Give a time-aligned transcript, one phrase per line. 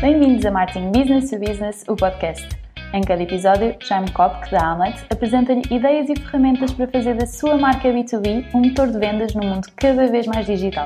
[0.00, 2.48] Bem-vindos a Marketing Business to Business, o podcast.
[2.94, 7.58] Em cada episódio, Jaime Kopk, da Amlet, apresenta-lhe ideias e ferramentas para fazer da sua
[7.58, 10.84] marca B2B um motor de vendas num mundo cada vez mais digital.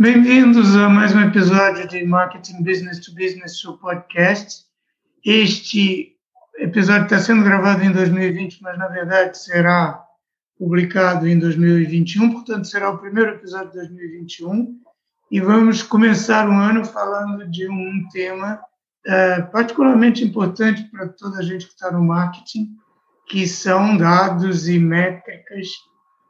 [0.00, 4.64] Bem-vindos a mais um episódio de Marketing Business to Business, o podcast.
[5.24, 6.16] Este
[6.58, 10.04] episódio está sendo gravado em 2020, mas na verdade será
[10.58, 14.89] publicado em 2021, portanto será o primeiro episódio de 2021
[15.30, 18.60] e vamos começar o ano falando de um tema
[19.06, 22.76] é, particularmente importante para toda a gente que está no marketing,
[23.28, 25.68] que são dados e métricas,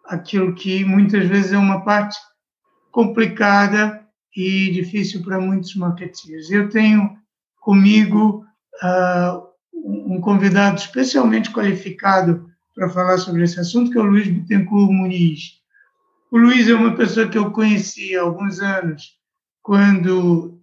[0.04, 2.16] aquilo que muitas vezes é uma parte
[2.92, 6.50] complicada e difícil para muitos marketeers.
[6.50, 7.16] Eu tenho
[7.60, 8.44] comigo
[8.82, 14.90] uh, um convidado especialmente qualificado para falar sobre esse assunto, que é o Luiz Bittencourt
[14.90, 15.59] Muniz.
[16.30, 19.18] O Luiz é uma pessoa que eu conheci há alguns anos,
[19.62, 20.60] quando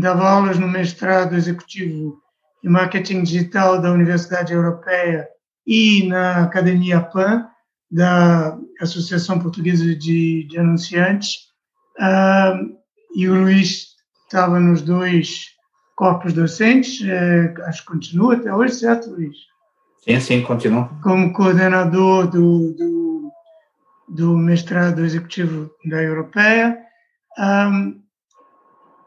[0.00, 2.18] dava aulas no mestrado executivo
[2.64, 5.28] em marketing digital da Universidade Europeia
[5.64, 7.46] e na Academia PAN,
[7.88, 11.34] da Associação Portuguesa de, de Anunciantes.
[11.98, 12.76] Uh,
[13.14, 13.94] e o Luiz
[14.24, 15.46] estava nos dois
[15.94, 19.36] corpos docentes, uh, acho que continua até hoje, certo, Luiz?
[20.02, 20.90] Sim, sim, continua.
[21.00, 23.05] Como coordenador do, do,
[24.08, 26.78] do mestrado executivo da Europeia.
[27.38, 28.02] Um,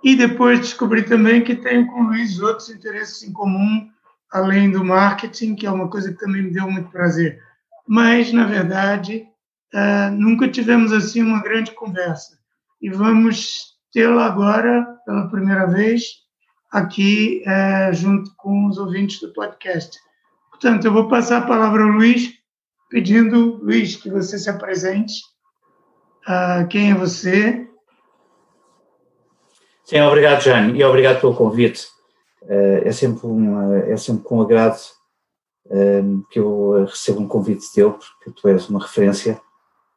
[0.03, 3.89] e depois descobri também que tenho com o Luiz outros interesses em comum,
[4.31, 7.42] além do marketing, que é uma coisa que também me deu muito prazer.
[7.88, 9.25] Mas, na verdade,
[9.73, 12.38] uh, nunca tivemos assim uma grande conversa.
[12.81, 16.03] E vamos tê-la agora, pela primeira vez,
[16.72, 19.97] aqui uh, junto com os ouvintes do podcast.
[20.50, 22.38] Portanto, eu vou passar a palavra ao Luiz,
[22.89, 25.13] pedindo, Luiz, que você se apresente.
[26.27, 27.67] Uh, quem é você?
[29.85, 31.87] Sim, obrigado, Jane, e obrigado pelo convite.
[32.41, 34.80] Uh, é, sempre um, é sempre com agrado
[35.67, 39.39] uh, que eu recebo um convite teu, porque tu és uma referência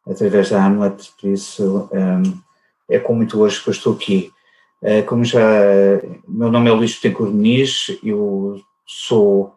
[0.07, 2.39] através da Hamlet, por isso um,
[2.89, 4.33] é com muito gosto que eu estou aqui.
[5.07, 5.41] Como já,
[6.27, 9.55] meu nome é Luís Betancourt Muniz, eu sou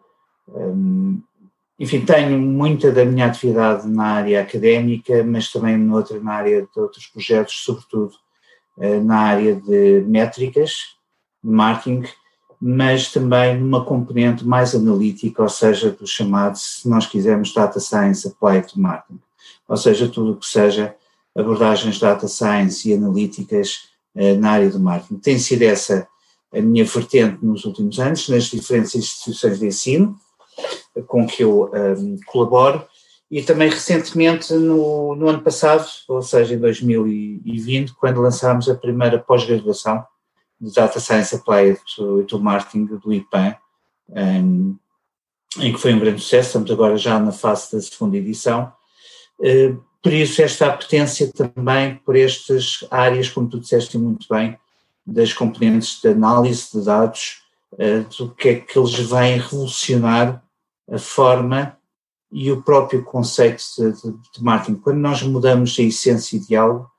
[1.78, 6.80] enfim, tenho muita da minha atividade na área académica, mas também noutra, na área de
[6.80, 8.12] outros projetos, sobretudo
[8.78, 10.96] uh, na área de métricas,
[11.44, 12.04] de marketing,
[12.58, 18.26] mas também numa componente mais analítica, ou seja, do chamado, se nós quisermos, Data Science
[18.26, 19.20] Applied to Marketing,
[19.68, 20.94] ou seja, tudo o que seja
[21.36, 25.16] abordagens Data Science e analíticas uh, na área do marketing.
[25.16, 26.08] Tem sido essa
[26.54, 30.18] a minha vertente nos últimos anos, nas diferentes instituições de ensino,
[31.06, 32.86] com que eu um, colaboro,
[33.30, 39.18] e também recentemente no, no, ano passado, ou seja, em 2020, quando lançámos a primeira
[39.18, 40.04] pós-graduação
[40.60, 43.56] de Data Science Applied to, to Marketing do IPAN,
[44.08, 44.76] um,
[45.58, 48.72] em que foi um grande sucesso, estamos agora já na fase da segunda edição.
[49.38, 54.56] Uh, por isso, esta apetência também por estas áreas, como tu disseste muito bem,
[55.04, 57.42] das componentes de análise de dados,
[57.72, 60.42] uh, do que é que eles vêm revolucionar
[60.90, 61.76] a forma
[62.30, 64.80] e o próprio conceito de, de, de marketing.
[64.80, 66.90] Quando nós mudamos a essência de algo,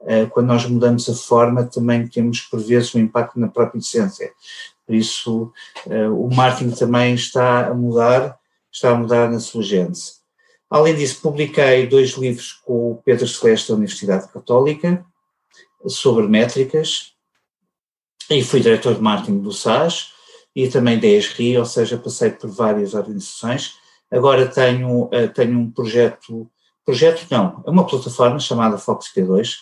[0.00, 4.32] uh, quando nós mudamos a forma, também temos por vezes um impacto na própria essência.
[4.86, 5.52] Por isso,
[5.86, 8.38] uh, o marketing também está a mudar,
[8.72, 10.14] está a mudar na sua gênese.
[10.68, 15.04] Além disso, publiquei dois livros com o Pedro Celeste da Universidade Católica
[15.86, 17.12] sobre métricas
[18.28, 20.15] e fui diretor de marketing do SAS
[20.56, 23.74] e também da ESRI, ou seja, passei por várias organizações.
[24.10, 26.50] Agora tenho, eh, tenho um projeto,
[26.82, 29.56] projeto não, é uma plataforma chamada Fox P2,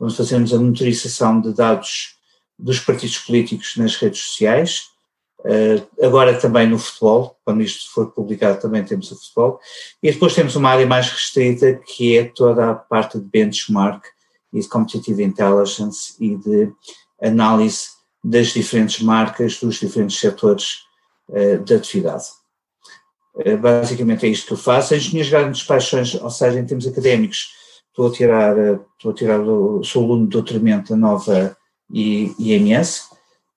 [0.00, 2.16] onde fazemos a monitorização de dados
[2.58, 4.86] dos partidos políticos nas redes sociais,
[5.44, 9.60] eh, agora também no futebol, quando isto for publicado também temos o futebol,
[10.02, 14.04] e depois temos uma área mais restrita que é toda a parte de benchmark
[14.52, 16.72] e de competitive intelligence e de
[17.22, 20.82] análise das diferentes marcas, dos diferentes setores
[21.28, 22.24] uh, de atividade.
[23.34, 24.94] Uh, basicamente é isto que eu faço.
[24.94, 27.48] As minhas grandes paixões, ou seja, em termos académicos,
[27.88, 29.38] estou a tirar, uh, estou a tirar
[29.82, 31.56] sou aluno de doutoramento da nova
[31.92, 33.08] IMS,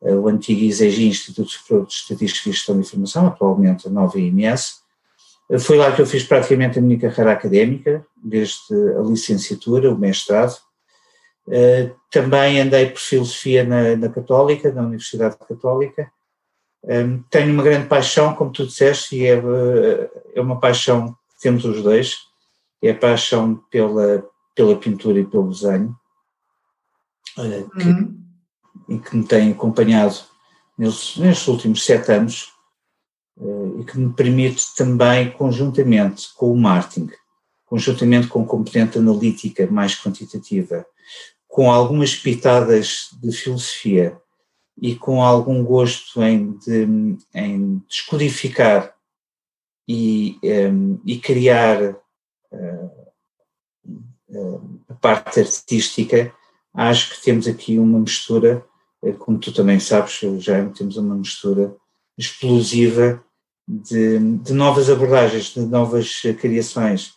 [0.01, 4.81] o antigo ISEG, Instituto de Estatística e Gestão de Informação, atualmente a nova IMS.
[5.59, 10.57] Foi lá que eu fiz praticamente a minha carreira académica, desde a licenciatura, o mestrado,
[11.47, 16.11] Uh, também andei por filosofia na, na, Católica, na Universidade Católica.
[16.83, 19.41] Um, ehm, tenho uma grande paixão, como tu disseste, e é,
[20.35, 22.17] é uma paixão que temos os dois,
[22.81, 24.25] é a paixão pela,
[24.55, 25.95] pela pintura e pelo desenho.
[27.35, 28.23] que, uhum.
[28.89, 30.15] e que me tem acompanhado
[30.77, 32.53] nestes, nestes últimos sete anos
[33.79, 37.09] e que me permite também, conjuntamente com o marketing,
[37.65, 40.85] conjuntamente com componente analítica mais quantitativa,
[41.53, 44.19] com algumas pitadas de filosofia
[44.81, 48.91] e com algum gosto em, de, em descodificar
[49.87, 51.79] e, um, e criar
[52.51, 52.91] uh,
[54.29, 56.33] uh, a parte artística,
[56.73, 58.65] acho que temos aqui uma mistura,
[59.03, 61.75] uh, como tu também sabes, já temos uma mistura
[62.17, 63.23] explosiva
[63.67, 67.13] de, de novas abordagens, de novas criações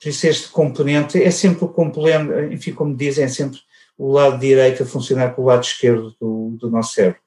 [0.00, 3.58] por isso este componente é sempre o componente, enfim, como dizem, é sempre
[3.96, 7.20] o lado direito a funcionar com o lado esquerdo do, do nosso cérebro.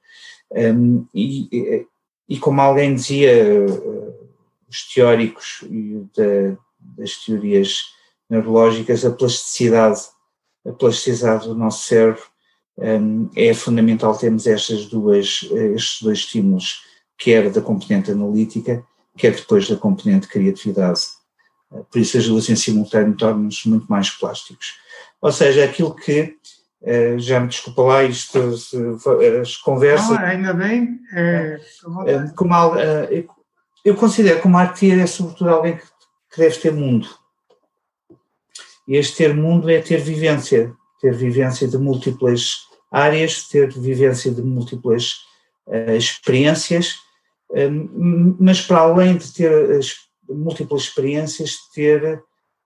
[0.52, 1.86] Um, e,
[2.28, 3.66] e, como alguém dizia,
[4.70, 5.64] os teóricos
[6.16, 6.58] da,
[6.98, 7.86] das teorias
[8.30, 10.02] neurológicas, a plasticidade,
[10.66, 12.24] a plasticidade do nosso cérebro
[12.78, 16.82] um, é fundamental termos estas duas, estes dois estímulos,
[17.18, 18.86] quer da componente analítica,
[19.18, 21.02] quer depois da componente de criatividade
[21.70, 24.76] por isso as duas em simultâneo tornam-nos muito mais plásticos.
[25.22, 26.36] Ou seja, aquilo que,
[26.82, 28.40] eh, já me desculpa lá, isto,
[29.42, 30.18] as conversas...
[30.18, 31.00] Ah, ainda bem.
[31.14, 31.60] É,
[32.08, 33.26] eh, como, eh,
[33.86, 35.78] eu considero que o marketeer é sobretudo alguém
[36.32, 37.08] que deve ter mundo.
[38.88, 44.42] E este ter mundo é ter vivência, ter vivência de múltiplas áreas, ter vivência de
[44.42, 45.14] múltiplas
[45.68, 46.96] uh, experiências,
[48.40, 49.80] mas para além de ter
[50.30, 52.22] múltiplas experiências, ter,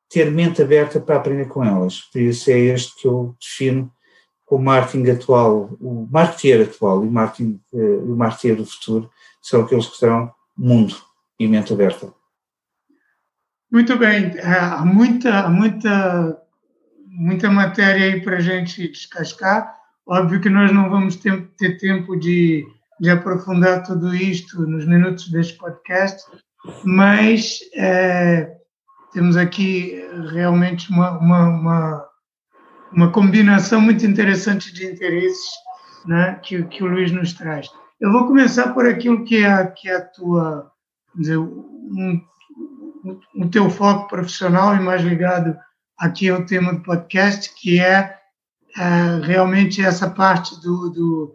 [0.10, 2.02] ter mente aberta para aprender com elas.
[2.12, 3.92] Por isso é este que eu defino
[4.46, 9.10] como marketing atual, o marketeer atual e o marketing, eh, o marketeer do futuro
[9.42, 10.96] são aqueles que terão mundo
[11.40, 12.14] e mente aberta.
[13.72, 16.40] Muito bem, é, há muita, muita,
[17.08, 19.76] muita matéria aí para a gente descascar.
[20.06, 22.64] Óbvio que nós não vamos ter, ter tempo de,
[23.00, 26.22] de aprofundar tudo isto nos minutos deste podcast,
[26.84, 28.56] mas é,
[29.12, 30.02] temos aqui
[30.32, 32.06] realmente uma, uma, uma,
[32.92, 35.50] uma, combinação muito interessante de interesses
[36.06, 37.68] né, que, que o Luiz nos traz.
[38.00, 40.72] Eu vou começar por aquilo que é, que é a tua,
[41.16, 42.22] dizer, um,
[43.36, 45.56] o teu foco profissional e mais ligado
[45.98, 48.18] aqui ao tema do podcast, que é,
[48.78, 51.34] é realmente essa parte do, do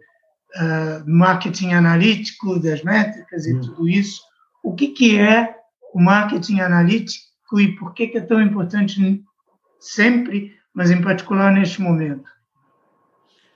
[0.55, 3.61] uh, marketing analítico, das métricas e hum.
[3.61, 4.21] tudo isso,
[4.63, 5.55] o que, que é
[5.93, 9.23] o marketing analítico e por que, que é tão importante
[9.79, 12.29] sempre, mas em particular neste momento?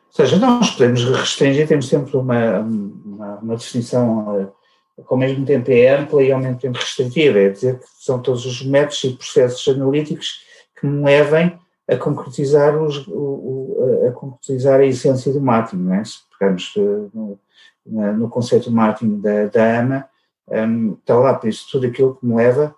[0.08, 4.48] Ou seja, nós podemos restringir, temos sempre uma, uma, uma eh,
[4.96, 8.22] que ao mesmo tempo é ampla e ao mesmo tempo restritiva, é dizer que são
[8.22, 10.44] todos os métodos e processos analíticos
[10.80, 11.58] que me levem
[11.90, 16.04] a concretizar, os, o, a concretizar a essência do marketing, não é?
[16.04, 17.40] Se pegarmos eh, no,
[17.86, 20.10] no conceito de marketing da, da AMA,
[20.48, 22.76] um, está lá, isso tudo aquilo que me leva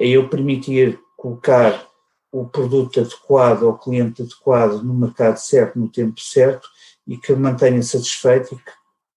[0.00, 1.86] a eu permitir colocar
[2.30, 6.68] o produto adequado ao cliente adequado no mercado certo, no tempo certo
[7.06, 8.72] e que mantenha satisfeito e que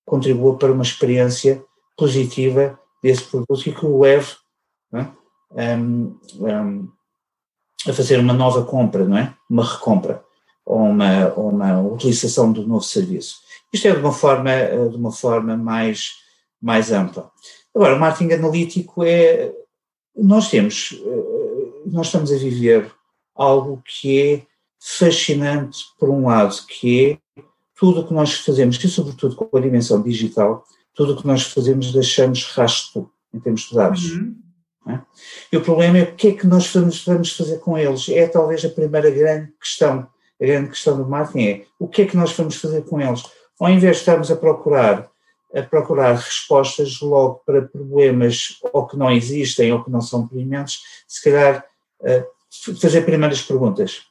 [0.06, 1.64] contribua para uma experiência
[1.98, 4.36] positiva desse produto e que o leve
[4.94, 5.76] é?
[5.76, 6.92] um, um,
[7.88, 9.34] a fazer uma nova compra, não é?
[9.50, 10.24] Uma recompra
[10.66, 13.40] ou uma, ou uma utilização do novo serviço.
[13.74, 14.52] Isto é de uma forma,
[14.90, 16.12] de uma forma mais,
[16.62, 17.32] mais ampla.
[17.76, 19.54] Agora, o marketing analítico é.
[20.16, 20.94] Nós temos.
[20.94, 22.92] Eh, nós estamos a viver
[23.36, 24.42] algo que é
[24.80, 27.42] fascinante, por um lado, que é
[27.78, 31.44] tudo o que nós fazemos, e sobretudo com a dimensão digital, tudo o que nós
[31.44, 34.12] fazemos deixamos rastro em termos de dados.
[34.12, 34.36] Uhum.
[34.88, 35.00] É?
[35.52, 38.10] E o problema é o que é que nós vamos, vamos fazer com eles.
[38.10, 40.08] É talvez a primeira grande questão.
[40.42, 43.24] A grande questão do marketing é o que é que nós vamos fazer com eles.
[43.60, 45.10] Ao invés de estarmos a procurar
[45.54, 50.80] a procurar respostas logo para problemas ou que não existem ou que não são prementes,
[51.08, 51.66] se calhar
[52.02, 54.04] uh, fazer primeiras perguntas.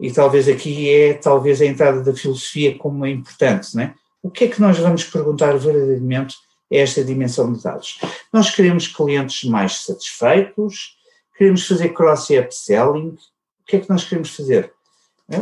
[0.00, 3.94] E talvez aqui é talvez a entrada da filosofia como é importante, não é?
[4.22, 6.36] O que é que nós vamos perguntar verdadeiramente
[6.72, 7.98] a esta dimensão de dados?
[8.32, 10.96] Nós queremos clientes mais satisfeitos,
[11.36, 14.72] queremos fazer cross-upselling, o que é que nós queremos fazer?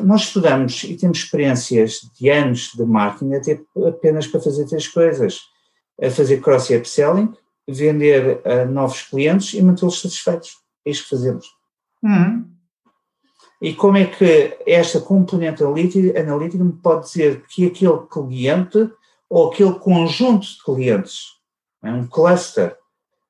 [0.04, 5.40] Nós estudamos e temos experiências de anos de marketing até apenas para fazer três coisas:
[6.00, 7.34] a fazer cross e upselling,
[7.68, 10.56] vender a novos clientes e mantê-los satisfeitos.
[10.84, 11.46] É isso que fazemos.
[12.02, 12.48] Uhum.
[13.60, 18.90] E como é que esta componente analítica, analítica me pode dizer que aquele cliente
[19.30, 21.26] ou aquele conjunto de clientes,
[21.82, 22.76] é um cluster,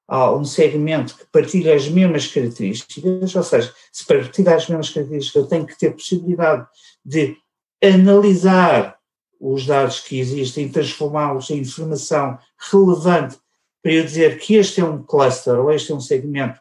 [0.09, 5.43] a um segmento que partilha as mesmas características, ou seja, se partilha as mesmas características,
[5.43, 6.67] eu tenho que ter possibilidade
[7.05, 7.37] de
[7.83, 8.97] analisar
[9.41, 12.39] os dados que existem, transformá-los em informação
[12.71, 13.37] relevante
[13.83, 16.61] para eu dizer que este é um cluster ou este é um segmento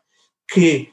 [0.52, 0.92] que,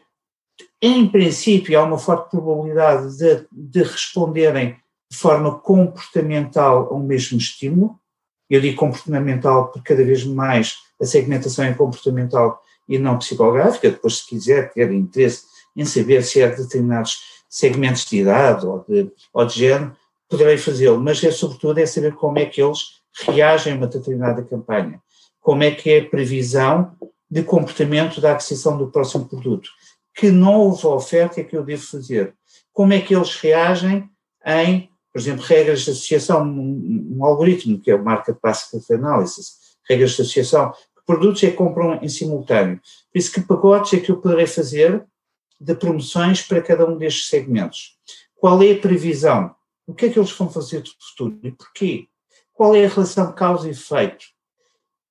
[0.82, 4.76] em princípio, há uma forte probabilidade de, de responderem
[5.10, 7.98] de forma comportamental ao mesmo estímulo.
[8.48, 13.90] Eu digo comportamental porque cada vez mais a segmentação é comportamental e não psicográfica.
[13.90, 15.44] Depois, se quiser ter interesse
[15.76, 19.96] em saber se é de determinados segmentos de idade ou de, ou de género,
[20.28, 24.42] poderei fazê-lo, mas é sobretudo é saber como é que eles reagem a uma determinada
[24.42, 25.00] campanha,
[25.40, 26.92] como é que é a previsão
[27.30, 29.70] de comportamento da aquisição do próximo produto,
[30.14, 32.34] que nova oferta é que eu devo fazer,
[32.72, 34.08] como é que eles reagem
[34.44, 39.76] em, por exemplo, regras de associação, um, um algoritmo que é o Market Basket Analysis,
[39.88, 42.80] regras de associação, que produtos é que compram em simultâneo,
[43.12, 45.04] por isso que pacotes é que eu poderei fazer
[45.60, 47.96] de promoções para cada um destes segmentos.
[48.37, 49.52] Qual é a previsão?
[49.88, 52.06] O que é que eles vão fazer do futuro e porquê?
[52.52, 54.25] Qual é a relação causa e efeito?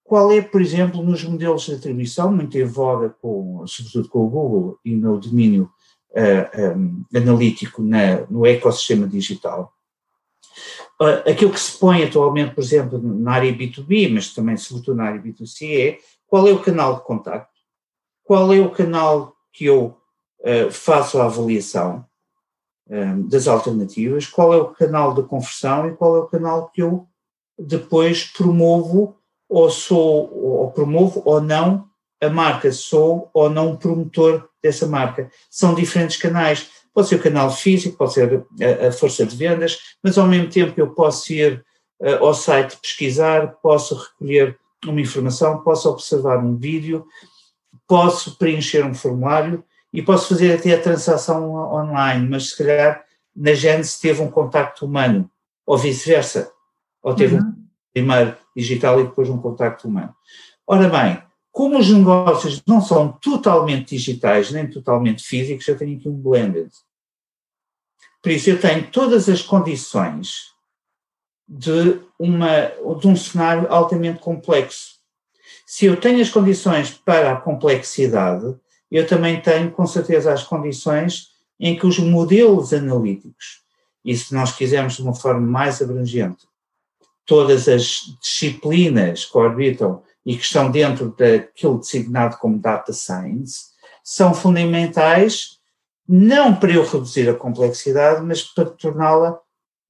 [0.05, 4.29] Qual é, por exemplo, nos modelos de atribuição, muito em voga, com, sobretudo com o
[4.29, 5.69] Google e no domínio
[6.11, 9.73] uh, eh, um, eh, analítico na, no ecossistema digital,
[11.25, 15.21] aquilo que se põe atualmente, por exemplo, na área B2B, mas também sobretudo na área
[15.21, 17.49] B2C, é qual é o canal de contato,
[18.23, 19.97] qual é o canal que eu
[20.39, 22.05] uh, faço a avaliação,
[22.89, 26.81] um, das alternativas, qual é o canal de conversão e qual é o canal que
[26.81, 27.07] eu
[27.59, 29.17] depois promovo
[29.49, 31.87] ou sou, ou promovo ou não
[32.21, 35.29] a marca, sou ou não promotor dessa marca.
[35.49, 36.69] São diferentes canais.
[36.97, 40.49] Pode ser o canal físico, pode ser a, a força de vendas, mas ao mesmo
[40.49, 41.63] tempo eu posso ir
[42.01, 47.05] uh, ao site pesquisar, posso recolher uma informação, posso observar um vídeo,
[47.87, 49.63] posso preencher um formulário
[49.93, 54.83] e posso fazer até a transação online, mas se calhar na Gênesis teve um contacto
[54.83, 55.29] humano,
[55.67, 56.51] ou vice-versa,
[57.03, 57.43] ou teve uhum.
[57.43, 57.55] um
[57.93, 60.15] primeiro digital e depois um contacto humano.
[60.65, 66.09] Ora bem, como os negócios não são totalmente digitais nem totalmente físicos, eu tenho aqui
[66.09, 66.71] um blended.
[68.21, 70.51] Por isso eu tenho todas as condições
[71.47, 74.97] de, uma, de um cenário altamente complexo.
[75.65, 78.55] Se eu tenho as condições para a complexidade,
[78.91, 83.61] eu também tenho com certeza as condições em que os modelos analíticos,
[84.03, 86.47] e se nós quisermos de uma forma mais abrangente,
[87.25, 93.67] todas as disciplinas que orbitam e que estão dentro daquilo designado como data science,
[94.03, 95.56] são fundamentais
[96.07, 99.39] não para eu reduzir a complexidade, mas para torná-la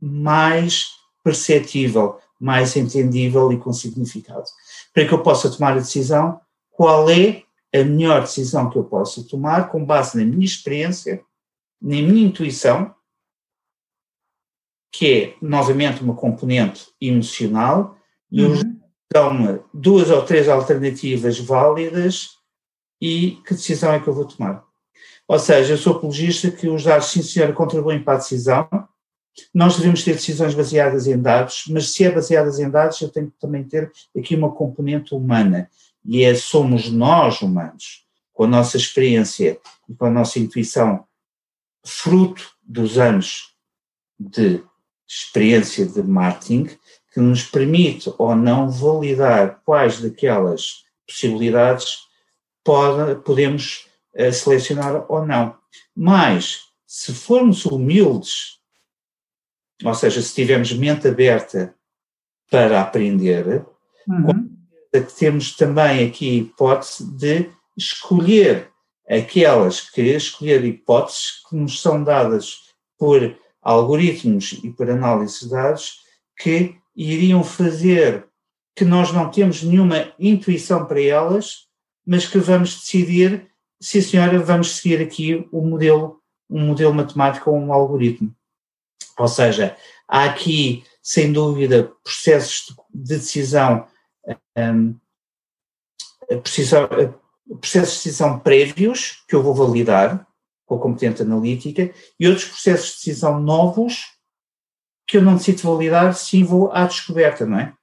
[0.01, 0.87] mais
[1.23, 4.45] perceptível, mais entendível e com significado.
[4.93, 6.39] Para que eu possa tomar a decisão
[6.71, 7.43] qual é
[7.73, 11.23] a melhor decisão que eu possa tomar com base na minha experiência,
[11.81, 12.93] na minha intuição,
[14.91, 17.97] que é novamente uma componente emocional,
[18.31, 18.79] e uhum.
[19.11, 22.29] dão-me duas ou três alternativas válidas
[23.01, 24.66] e que decisão é que eu vou tomar.
[25.27, 28.67] Ou seja, eu sou apologista que os dados, sim senhora, contribuem para a decisão,
[29.53, 33.29] nós devemos ter decisões baseadas em dados, mas se é baseadas em dados, eu tenho
[33.29, 35.69] que também ter aqui uma componente humana.
[36.03, 41.05] E é somos nós humanos, com a nossa experiência e com a nossa intuição,
[41.85, 43.53] fruto dos anos
[44.19, 44.63] de
[45.07, 46.69] experiência de marketing,
[47.13, 51.99] que nos permite ou não validar quais daquelas possibilidades
[52.63, 53.86] pode, podemos
[54.17, 55.55] uh, selecionar ou não.
[55.95, 58.59] Mas, se formos humildes,
[59.83, 61.75] ou seja, se tivermos mente aberta
[62.49, 63.65] para aprender,
[64.07, 64.57] uhum
[65.01, 68.69] temos também aqui a hipótese de escolher
[69.09, 75.99] aquelas que escolher hipóteses que nos são dadas por algoritmos e por análise de dados
[76.37, 78.25] que iriam fazer
[78.75, 81.67] que nós não temos nenhuma intuição para elas,
[82.05, 87.57] mas que vamos decidir, sim senhora, vamos seguir aqui um modelo, um modelo matemático ou
[87.57, 88.35] um algoritmo.
[89.17, 89.75] Ou seja,
[90.07, 93.87] há aqui, sem dúvida, processos de decisão
[94.57, 94.95] um,
[97.59, 100.27] processos de decisão prévios, que eu vou validar
[100.65, 104.17] com a competente analítica, e outros processos de decisão novos
[105.07, 107.73] que eu não necessito validar, sim vou à descoberta, não é?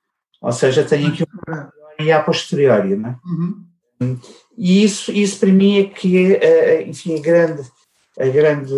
[0.43, 3.19] Ou seja, tenho aqui um e a posteriori, não é?
[3.25, 3.65] Uhum.
[4.57, 7.63] E isso, isso para mim é que é, enfim, a grande,
[8.19, 8.75] a grande,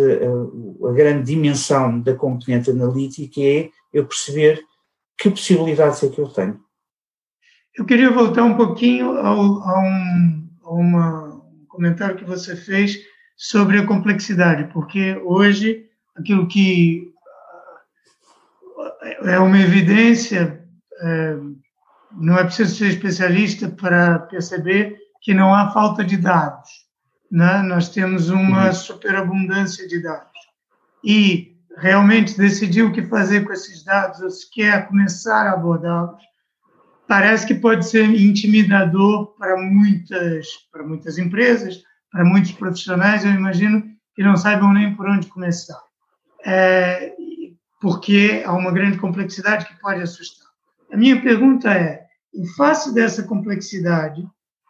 [0.83, 4.63] a grande dimensão da componente analítica é eu perceber
[5.17, 6.59] que possibilidades é que eu tenho.
[7.75, 12.97] Eu queria voltar um pouquinho ao, a, um, a uma, um comentário que você fez
[13.35, 17.11] sobre a complexidade, porque hoje aquilo que
[19.23, 20.63] é uma evidência,
[20.99, 21.37] é,
[22.19, 26.69] não é preciso ser especialista para perceber que não há falta de dados.
[27.29, 27.61] Né?
[27.63, 28.73] Nós temos uma uhum.
[28.73, 30.31] superabundância de dados.
[31.03, 36.23] E realmente decidir o que fazer com esses dados, ou se quer começar a abordá-los,
[37.05, 43.83] parece que pode ser intimidador para muitas, para muitas empresas, para muitos profissionais, eu imagino,
[44.15, 45.81] que não saibam nem por onde começar.
[46.45, 47.13] É,
[47.81, 50.47] porque há uma grande complexidade que pode assustar.
[50.89, 54.25] A minha pergunta é, em face dessa complexidade,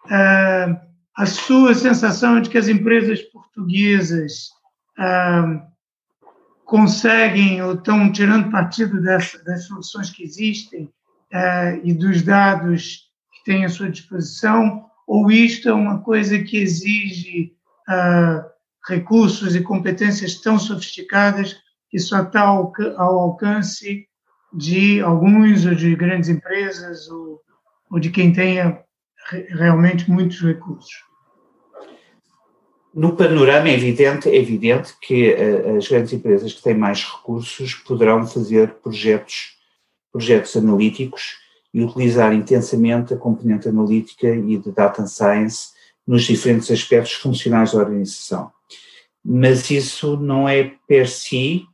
[0.10, 4.50] a sua sensação de que as empresas portuguesas
[4.98, 5.62] é,
[6.66, 10.90] conseguem ou estão tirando partido dessa, das soluções que existem
[11.32, 16.58] é, e dos dados que têm à sua disposição, ou isto é uma coisa que
[16.58, 17.56] exige
[18.88, 21.56] recursos e competências tão sofisticadas
[21.90, 24.06] que só está ao alcance
[24.54, 27.42] de alguns ou de grandes empresas ou,
[27.90, 28.82] ou de quem tenha
[29.31, 31.07] realmente muitos recursos.
[32.93, 37.75] No panorama é evidente, é evidente que uh, as grandes empresas que têm mais recursos
[37.75, 39.57] poderão fazer projetos,
[40.12, 41.38] projetos analíticos
[41.74, 45.69] e utilizar intensamente a componente analítica e de data science
[46.07, 48.51] nos diferentes aspectos funcionais da organização.
[49.24, 51.65] Mas isso não é per si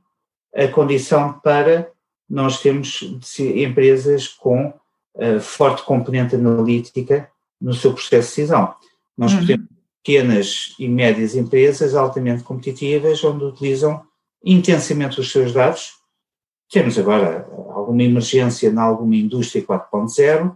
[0.53, 1.89] a condição para
[2.29, 3.01] nós termos
[3.39, 4.74] empresas com
[5.15, 7.29] uh, forte componente analítica
[7.63, 8.75] no seu processo de decisão.
[9.17, 9.39] Nós uhum.
[9.39, 9.67] podemos
[10.03, 14.03] pequenas e médias empresas altamente competitivas, onde utilizam
[14.43, 15.93] intensamente os seus dados.
[16.70, 20.53] Temos agora alguma emergência em alguma indústria 4.0,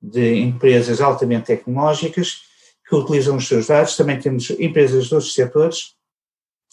[0.00, 2.40] de empresas altamente tecnológicas
[2.88, 5.94] que utilizam os seus dados, também temos empresas de outros setores,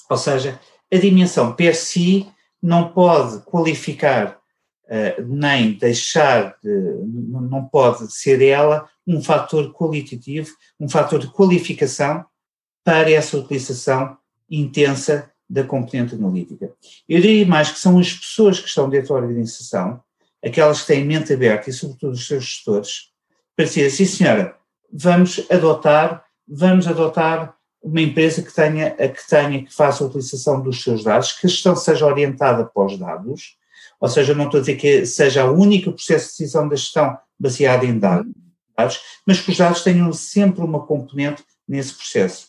[0.10, 0.60] ou seja,
[0.94, 4.40] a dimensão per si não pode qualificar
[4.86, 6.70] uh, nem deixar de,
[7.10, 12.26] não pode ser ela um fator qualitativo, um fator de qualificação
[12.84, 14.18] para essa utilização
[14.50, 16.72] intensa da componente analítica.
[17.08, 20.02] Eu diria mais que são as pessoas que estão dentro da organização,
[20.44, 23.12] aquelas que têm mente aberta e sobretudo os seus gestores,
[23.56, 24.56] para dizer, sim senhora,
[24.92, 30.82] vamos adotar, vamos adotar uma empresa que tenha, que tenha, que faça a utilização dos
[30.82, 33.58] seus dados, que a gestão seja orientada para os dados,
[34.00, 37.18] ou seja, não estou a dizer que seja o único processo de decisão da gestão
[37.40, 38.32] baseado em dados,
[39.26, 42.48] mas que os dados tenham sempre uma componente nesse processo.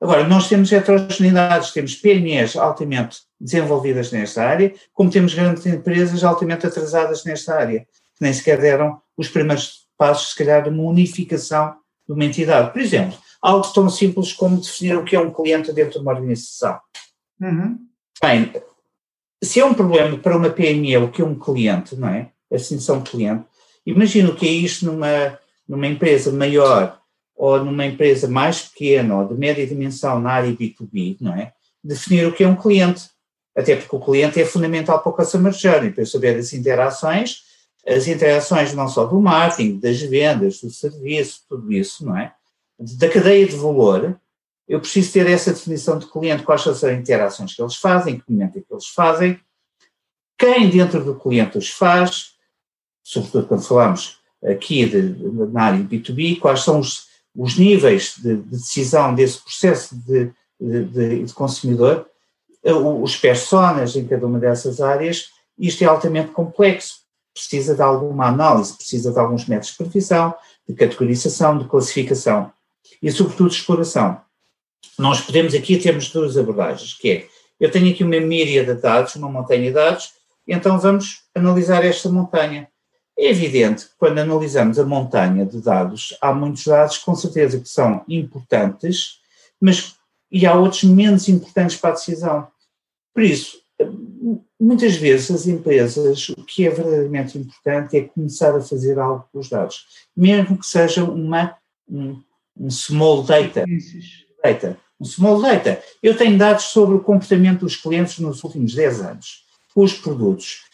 [0.00, 6.66] Agora, nós temos heterogeneidades, temos PMEs altamente desenvolvidas nesta área, como temos grandes empresas altamente
[6.66, 11.74] atrasadas nesta área, que nem sequer deram os primeiros passos, se calhar, de uma unificação
[12.08, 12.72] de uma entidade.
[12.72, 16.12] Por exemplo, algo tão simples como definir o que é um cliente dentro de uma
[16.12, 16.80] organização.
[17.40, 17.78] Uhum.
[18.22, 18.52] Bem,
[19.42, 22.30] se é um problema para uma PME o que é um cliente, não é?
[22.50, 23.44] A definição de cliente,
[23.86, 25.38] imagino que é isto numa,
[25.68, 27.00] numa empresa maior
[27.34, 31.52] ou numa empresa mais pequena ou de média dimensão na área B2B, não é?
[31.82, 33.08] Definir o que é um cliente.
[33.56, 37.42] Até porque o cliente é fundamental para o customer journey, para eu saber as interações,
[37.86, 42.32] as interações não só do marketing, das vendas, do serviço, tudo isso, não é?
[42.80, 44.18] da cadeia de valor,
[44.66, 48.32] eu preciso ter essa definição de cliente, quais são as interações que eles fazem, que
[48.32, 49.38] momento é que eles fazem,
[50.38, 52.29] quem dentro do cliente os faz,
[53.10, 58.36] sobretudo quando falamos aqui de, de, na área B2B, quais são os, os níveis de,
[58.36, 62.06] de, decisão desse processo de, de consumidor,
[63.02, 67.00] os personas em cada uma dessas áreas, isto é altamente complexo,
[67.34, 70.34] precisa de alguma análise, precisa de alguns métodos de previsão,
[70.68, 72.52] de categorização, de classificação
[73.02, 74.20] e, sobretudo, exploração.
[74.98, 77.26] Nós podemos aqui termos duas abordagens, que é,
[77.58, 80.12] eu tenho aqui uma míria de dados, uma montanha de dados,
[80.46, 82.69] então vamos analisar esta montanha.
[83.20, 87.68] É evidente que quando analisamos a montanha de dados, há muitos dados com certeza que
[87.68, 89.20] são importantes,
[89.60, 89.94] mas
[90.32, 92.48] e há outros menos importantes para a decisão.
[93.12, 93.58] Por isso,
[94.58, 99.38] muitas vezes as empresas, o que é verdadeiramente importante é começar a fazer algo com
[99.38, 99.84] os dados,
[100.16, 101.54] mesmo que seja uma,
[101.86, 102.22] um,
[102.56, 103.66] um small data.
[104.42, 104.78] data.
[104.98, 105.82] Um small data.
[106.02, 109.44] Eu tenho dados sobre o comportamento dos clientes nos últimos 10 anos,
[109.76, 110.69] os produtos.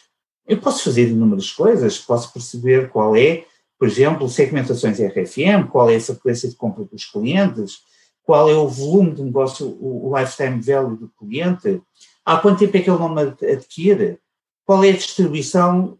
[0.46, 3.44] Eu posso fazer inúmeras coisas, posso perceber qual é,
[3.78, 7.80] por exemplo, segmentações RFM, qual é a frequência de compra dos clientes,
[8.22, 11.80] qual é o volume de negócio, o lifetime value do cliente,
[12.24, 14.18] há quanto tempo é que ele não me adquire,
[14.64, 15.98] qual é a distribuição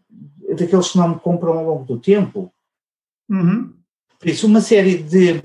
[0.55, 2.51] daqueles que não me compram ao longo do tempo.
[3.29, 3.73] Uhum.
[4.19, 5.41] Por isso, uma série de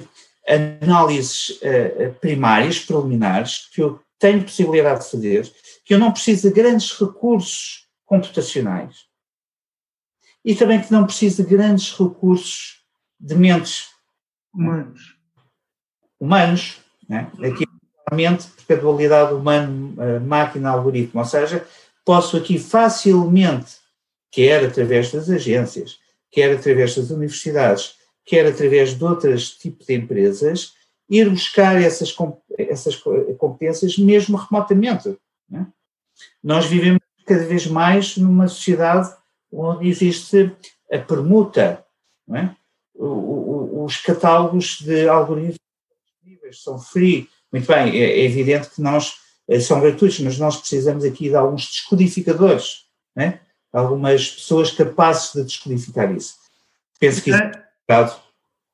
[0.49, 5.53] análises uh, primárias, preliminares, que eu tenho possibilidade de fazer,
[5.85, 9.07] que eu não preciso de grandes recursos computacionais.
[10.45, 12.83] e também que não precisa de grandes recursos
[13.19, 13.91] de mentes
[14.53, 15.17] humanos.
[16.19, 17.31] Humanos, né?
[17.39, 17.65] aqui
[18.09, 21.67] realmente porque dualidade humano-máquina-algoritmo, ou seja,
[22.05, 23.77] posso aqui facilmente,
[24.31, 25.99] quer através das agências,
[26.31, 30.75] quer através das universidades, quer através de outros tipos de empresas,
[31.09, 32.15] ir buscar essas,
[32.59, 32.97] essas
[33.39, 35.17] competências mesmo remotamente.
[35.49, 35.67] Né?
[36.43, 39.13] Nós vivemos cada vez mais numa sociedade
[39.53, 40.51] onde existe
[40.91, 41.85] a permuta,
[42.35, 42.51] é?
[42.95, 45.59] os catálogos de algoritmos
[46.53, 47.29] são free.
[47.51, 49.15] Muito bem, é, é evidente que nós
[49.49, 53.41] eh, são gratuitos, mas nós precisamos aqui de alguns descodificadores, né?
[53.73, 56.37] algumas pessoas capazes de descodificar isso.
[57.01, 58.11] Penso que isso é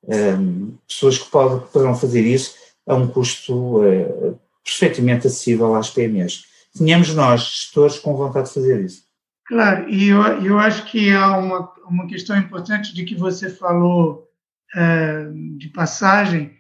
[0.07, 2.55] um, pessoas que, podem, poderão fazer isso
[2.87, 6.45] a um custo uh, perfeitamente acessível às PMEs.
[6.79, 9.03] Tínhamos nós, gestores, com vontade de fazer isso.
[9.47, 14.29] Claro, e eu, eu acho que há uma, uma questão importante de que você falou
[14.75, 16.53] uh, de passagem,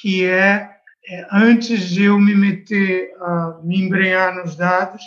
[0.00, 0.70] que é,
[1.08, 5.02] é, antes de eu me meter, a me embrenhar nos dados,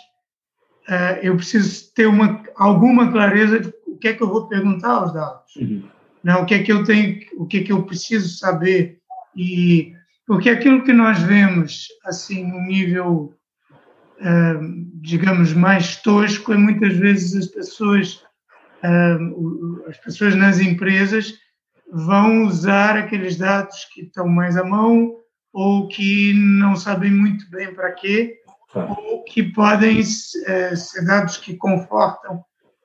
[0.89, 4.89] uh, eu preciso ter uma, alguma clareza de o que é que eu vou perguntar
[4.89, 5.55] aos dados.
[5.55, 5.83] Uhum.
[6.23, 6.35] Né?
[6.35, 8.99] O que é que eu tenho, o que é que eu preciso saber
[9.35, 9.93] e
[10.25, 13.33] porque aquilo que nós vemos assim no nível
[14.95, 18.23] digamos mais tosco é muitas vezes as pessoas
[19.87, 21.33] as pessoas nas empresas
[21.91, 25.15] vão usar aqueles dados que estão mais à mão
[25.53, 28.37] ou que não sabem muito bem para quê
[28.73, 30.03] ou que podem uh,
[30.75, 32.43] ser dados que confortam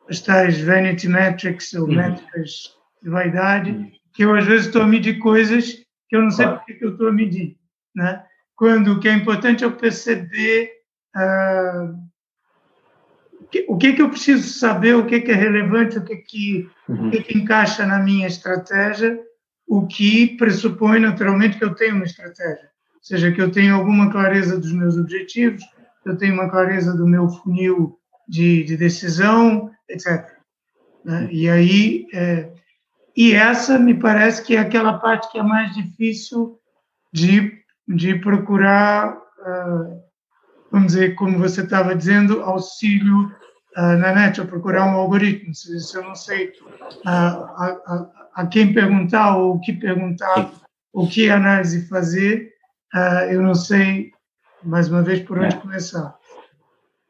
[0.09, 1.97] as tais vanity metrics ou uhum.
[1.97, 3.91] métricas de vaidade, uhum.
[4.13, 5.75] que eu às vezes estou a medir coisas
[6.09, 7.57] que eu não sei porque que eu estou a medir,
[7.95, 8.25] né?
[8.55, 10.71] Quando o que é importante é eu perceber
[11.17, 11.95] uh,
[13.69, 16.13] o que, é que eu preciso saber, o que é, que é relevante, o que
[16.13, 17.09] é que, uhum.
[17.09, 19.19] o que, que encaixa na minha estratégia,
[19.67, 24.11] o que pressupõe naturalmente que eu tenho uma estratégia, ou seja, que eu tenho alguma
[24.11, 25.63] clareza dos meus objetivos,
[26.05, 27.99] eu tenho uma clareza do meu funil
[28.29, 30.31] de, de decisão, etc.
[31.05, 31.29] Né?
[31.31, 32.51] E aí é,
[33.17, 36.59] e essa me parece que é aquela parte que é mais difícil
[37.13, 37.53] de,
[37.87, 40.03] de procurar, uh,
[40.73, 43.31] vamos dizer, como você estava dizendo, auxílio
[43.77, 45.55] uh, na net, ou procurar um algoritmo.
[45.55, 50.51] Se, se eu não sei uh, a, a, a, quem perguntar, ou o que perguntar,
[50.93, 52.51] o que análise fazer,
[53.31, 54.11] eu não sei,
[54.63, 56.15] mais uma vez, por onde começar.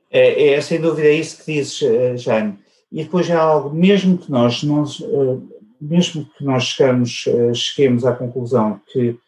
[0.09, 2.59] É, é, sem dúvida é isso que dizes, Jaime.
[2.93, 4.85] E depois há algo, mesmo que nós não,
[5.83, 9.19] mesmo que nós chegamos, eh, cheguemos à conclusão que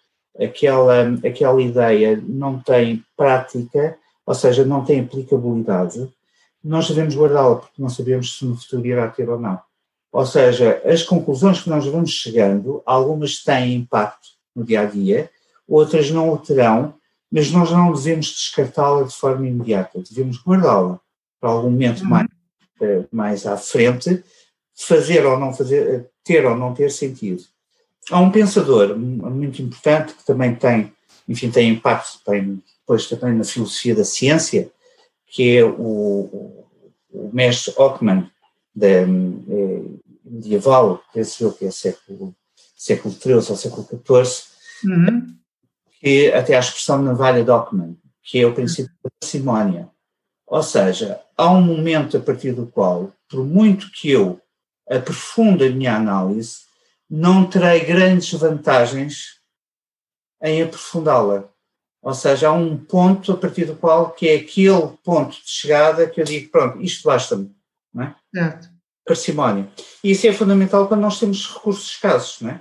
[0.40, 6.08] aquela, aquela ideia não tem prática, ou seja, não tem aplicabilidade,
[6.62, 9.60] nós devemos guardá-la porque não sabemos se no futuro irá ter ou não.
[10.10, 15.30] Ou seja, as conclusões que nós vamos chegando, algumas têm impacto no dia a dia,
[15.68, 16.94] outras não o terão,
[17.30, 21.00] mas nós não devemos descartá-la de forma imediata, devemos guardá-la
[21.40, 22.08] para algum momento uhum.
[22.08, 22.28] mais,
[22.80, 24.22] eh, mais à frente,
[24.74, 27.42] fazer ou não fazer, ter ou não ter sentido.
[28.10, 30.92] Há um pensador muito importante que também tem,
[31.28, 34.70] enfim, tem impacto tem, depois também na filosofia da ciência,
[35.26, 36.68] que é o,
[37.10, 38.30] o mestre Ockman,
[38.74, 39.04] da, é,
[40.24, 42.34] medieval, penso eu que é século,
[42.76, 44.44] século XIII ou século XIV,
[44.84, 45.34] uhum.
[46.00, 49.88] que até a expressão navalha de Ockman, que é o princípio da parcimónia.
[50.46, 54.40] Ou seja, há um momento a partir do qual, por muito que eu
[54.88, 56.58] aprofundo a minha análise,
[57.08, 59.40] não terei grandes vantagens
[60.42, 61.48] em aprofundá-la.
[62.04, 66.06] Ou seja, há um ponto a partir do qual, que é aquele ponto de chegada
[66.06, 67.50] que eu digo, pronto, isto basta-me.
[67.92, 68.14] Não é?
[68.34, 68.68] Certo.
[69.06, 69.68] Parcimónia.
[70.02, 72.60] E isso é fundamental quando nós temos recursos escassos, não é?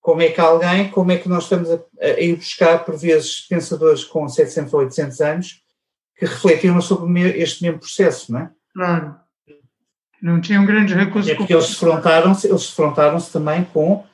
[0.00, 3.42] Como é que alguém, como é que nós estamos a, a ir buscar, por vezes,
[3.42, 5.62] pensadores com 700 ou 800 anos
[6.16, 8.50] que refletiram sobre este mesmo processo, não é?
[8.74, 9.22] Claro
[10.22, 11.30] não tinham grandes recursos.
[11.30, 14.04] É porque eles defrontaram-se eles defrontaram-se também com,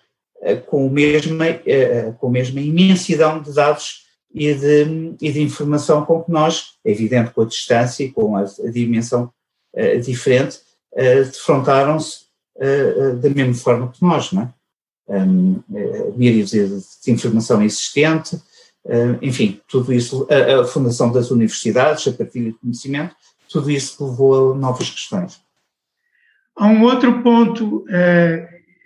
[0.41, 5.33] eh, com, o mesma, eh, eh, com a mesma imensidão de dados e de, e
[5.33, 9.33] de informação com que nós, é evidente com a distância e com a, a dimensão
[9.75, 10.59] uh, diferente,
[10.93, 14.59] uh, defrontaram-se uh, da mesma forma que nós, não é?
[15.11, 15.63] Um,
[16.19, 18.39] de, de, informação existente,
[19.23, 23.17] enfim, tudo isso, a, a fundação das universidades, a partilha de conhecimento,
[23.49, 25.41] tudo isso levou a novas questões.
[26.55, 27.87] Há um outro ponto,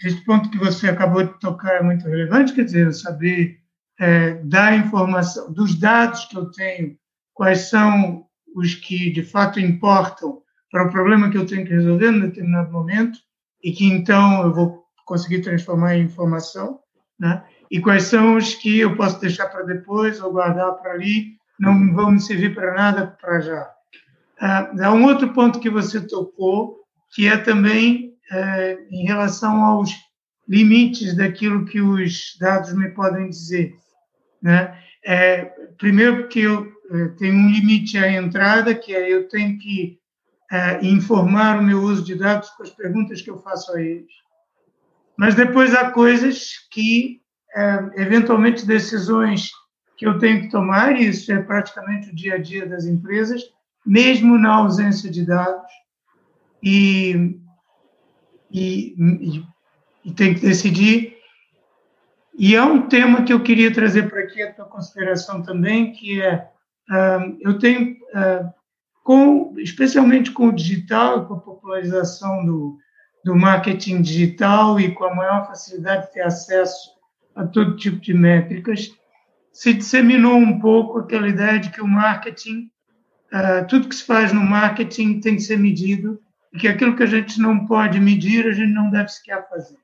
[0.04, 3.58] esse ponto que você acabou de tocar é muito relevante, quer dizer, saber
[4.02, 6.96] é, da informação, dos dados que eu tenho,
[7.32, 12.10] quais são os que de fato importam para o problema que eu tenho que resolver
[12.10, 13.16] em determinado momento,
[13.62, 16.80] e que então eu vou conseguir transformar em informação,
[17.16, 17.44] né?
[17.70, 21.94] e quais são os que eu posso deixar para depois ou guardar para ali, não
[21.94, 23.70] vão me servir para nada para já.
[24.40, 26.80] Ah, há um outro ponto que você tocou,
[27.14, 29.92] que é também eh, em relação aos
[30.48, 33.80] limites daquilo que os dados me podem dizer.
[34.42, 34.76] Né?
[35.04, 35.44] É,
[35.78, 39.98] primeiro, porque eu eh, tenho um limite à entrada, que é eu tenho que
[40.52, 44.12] é, informar o meu uso de dados com as perguntas que eu faço a eles.
[45.16, 47.22] Mas depois há coisas que,
[47.54, 49.50] é, eventualmente, decisões
[49.96, 53.42] que eu tenho que tomar, e isso é praticamente o dia a dia das empresas,
[53.84, 55.70] mesmo na ausência de dados,
[56.62, 57.38] e,
[58.50, 59.44] e, e,
[60.04, 61.11] e tem que decidir.
[62.38, 66.22] E há um tema que eu queria trazer para aqui a tua consideração também, que
[66.22, 66.48] é,
[66.90, 68.50] uh, eu tenho, uh,
[69.04, 72.78] com, especialmente com o digital, com a popularização do,
[73.24, 76.92] do marketing digital e com a maior facilidade de ter acesso
[77.34, 78.90] a todo tipo de métricas,
[79.52, 82.70] se disseminou um pouco aquela ideia de que o marketing,
[83.32, 86.18] uh, tudo que se faz no marketing tem que ser medido
[86.50, 89.76] e que aquilo que a gente não pode medir, a gente não deve sequer fazer.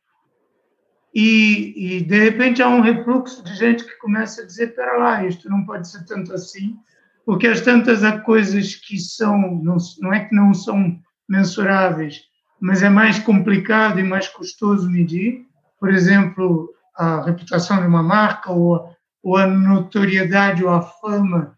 [1.15, 5.25] E, e, de repente há um refluxo de gente que começa a dizer: pera lá,
[5.25, 6.77] isto não pode ser tanto assim,
[7.25, 12.23] porque as tantas há coisas que são, não, não é que não são mensuráveis,
[12.61, 15.47] mas é mais complicado e mais custoso medir.
[15.79, 18.91] Por exemplo, a reputação de uma marca, ou,
[19.23, 21.57] ou a notoriedade, ou a fama,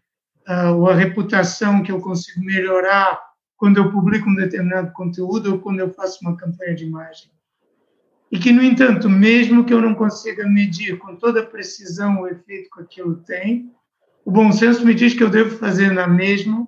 [0.75, 3.19] ou a reputação que eu consigo melhorar
[3.57, 7.29] quando eu publico um determinado conteúdo ou quando eu faço uma campanha de imagem.
[8.31, 12.27] E que, no entanto, mesmo que eu não consiga medir com toda a precisão o
[12.27, 13.71] efeito que aquilo tem,
[14.23, 16.67] o bom senso me diz que eu devo fazer na mesma,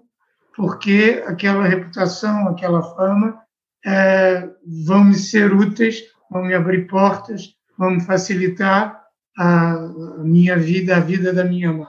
[0.56, 3.40] porque aquela reputação, aquela fama
[3.86, 4.50] é,
[4.86, 9.04] vão me ser úteis, vão me abrir portas, vão me facilitar
[9.38, 9.76] a,
[10.20, 11.88] minha vida, a vida da minha mãe.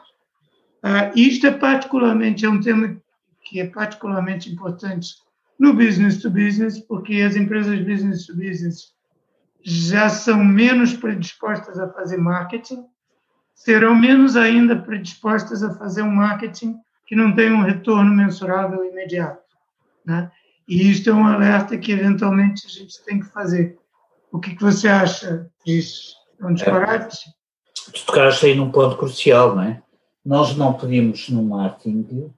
[0.85, 2.97] Uh, isto é particularmente é um tema
[3.43, 5.15] que é particularmente importante
[5.59, 8.93] no business to business, porque as empresas business to business
[9.65, 12.85] já são menos predispostas a fazer marketing,
[13.55, 19.43] serão menos ainda predispostas a fazer um marketing que não tem um retorno mensurável imediato.
[20.05, 20.31] Né?
[20.69, 23.79] E isto é um alerta que eventualmente a gente tem que fazer.
[24.31, 26.15] O que, que você acha disso?
[26.41, 27.19] É um disparate?
[27.93, 29.83] Tu tocaste aí num ponto crucial, não é?
[30.25, 32.33] Nós não podemos, no marketing,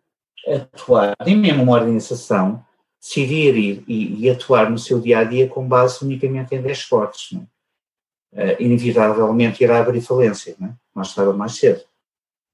[0.46, 2.64] atuar, nem mesmo uma organização,
[3.06, 7.28] decidir e, e, atuar no seu dia a dia com base unicamente em dashboards.
[7.32, 7.46] Não é?
[8.36, 10.74] uh, inevitavelmente irá abrir falência, não é?
[10.94, 11.82] mais tarde ou mais cedo.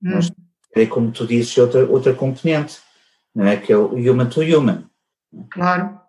[0.02, 0.10] Hum.
[0.14, 0.30] Mas
[0.74, 2.80] é como tu dizes, outra, outra componente,
[3.34, 3.56] não é?
[3.56, 4.84] que é o human to human.
[5.34, 5.42] É?
[5.50, 6.00] Claro.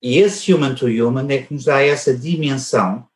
[0.00, 3.06] E esse human to human é que nos dá essa dimensão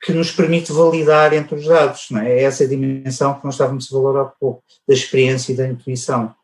[0.00, 2.30] que nos permite validar entre os dados, não é?
[2.30, 6.34] é essa dimensão que nós estávamos a valorar há pouco, da experiência e da intuição.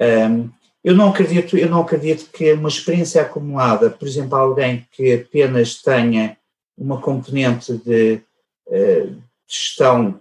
[0.00, 0.50] Um,
[0.82, 5.80] eu não acredito, eu não acredito que uma experiência acumulada, por exemplo, alguém que apenas
[5.82, 6.36] tenha
[6.76, 8.22] uma componente de
[8.66, 10.20] uh, gestão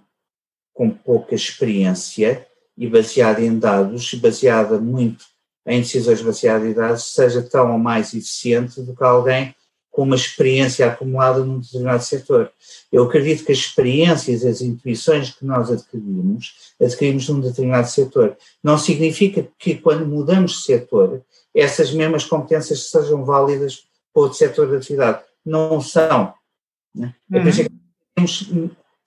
[0.73, 2.45] com pouca experiência
[2.77, 5.25] e baseada em dados, e baseada muito
[5.65, 9.55] em decisões baseadas em dados, seja tão ou mais eficiente do que alguém
[9.91, 12.51] com uma experiência acumulada num determinado setor.
[12.91, 18.37] Eu acredito que as experiências, as intuições que nós adquirimos, adquirimos num determinado setor.
[18.63, 21.21] Não significa que quando mudamos de setor,
[21.53, 25.23] essas mesmas competências sejam válidas para outro setor de atividade.
[25.45, 26.33] Não são.
[26.93, 27.13] Né?
[27.31, 27.43] É uhum.
[28.15, 28.49] Tendemos,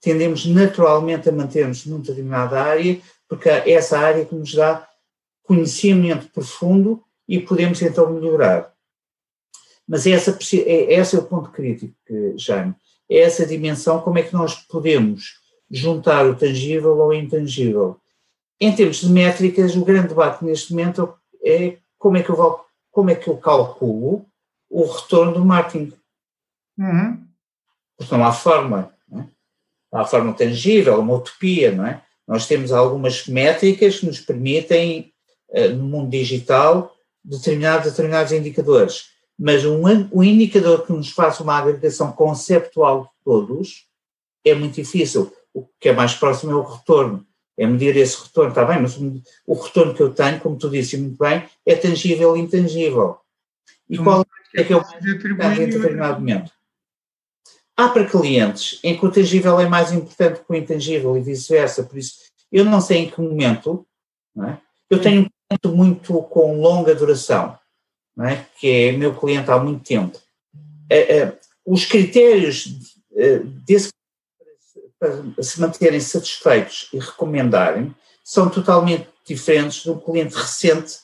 [0.01, 4.87] tendemos naturalmente a manter-nos numa determinada área, porque é essa área que nos dá
[5.43, 8.72] conhecimento profundo e podemos então melhorar.
[9.87, 11.93] Mas essa, é, esse é o ponto crítico,
[12.35, 12.73] Jaime.
[13.09, 17.99] É essa dimensão, como é que nós podemos juntar o tangível ao intangível.
[18.59, 22.59] Em termos de métricas, o grande debate neste momento é como é que eu,
[22.91, 24.25] como é que eu calculo
[24.69, 25.93] o retorno do marketing.
[26.77, 27.25] Uhum.
[27.97, 28.93] Porque não há forma.
[29.09, 29.27] Não é?
[29.91, 32.01] Há forma tangível, uma utopia, não é?
[32.27, 35.11] Nós temos algumas métricas que nos permitem,
[35.51, 41.57] eh, no mundo digital, determinar determinados indicadores mas um, um indicador que nos faça uma
[41.57, 43.87] agregação conceptual de todos
[44.45, 45.33] é muito difícil.
[45.53, 47.25] O que é mais próximo é o retorno,
[47.57, 48.97] é medir esse retorno, está bem, mas
[49.45, 53.17] o retorno que eu tenho, como tu disse muito bem, é tangível e intangível.
[53.89, 56.51] E qual é que é o mais importante em determinado momento?
[57.75, 61.83] Há para clientes em que o tangível é mais importante que o intangível e vice-versa,
[61.83, 62.15] por isso
[62.51, 63.85] eu não sei em que momento,
[64.37, 64.57] é?
[64.89, 67.57] eu tenho um momento muito com longa duração,
[68.19, 68.45] é?
[68.59, 70.19] que é meu cliente há muito tempo,
[71.65, 72.67] os critérios
[73.65, 73.89] desse,
[74.99, 80.97] para se manterem satisfeitos e recomendarem são totalmente diferentes de um cliente recente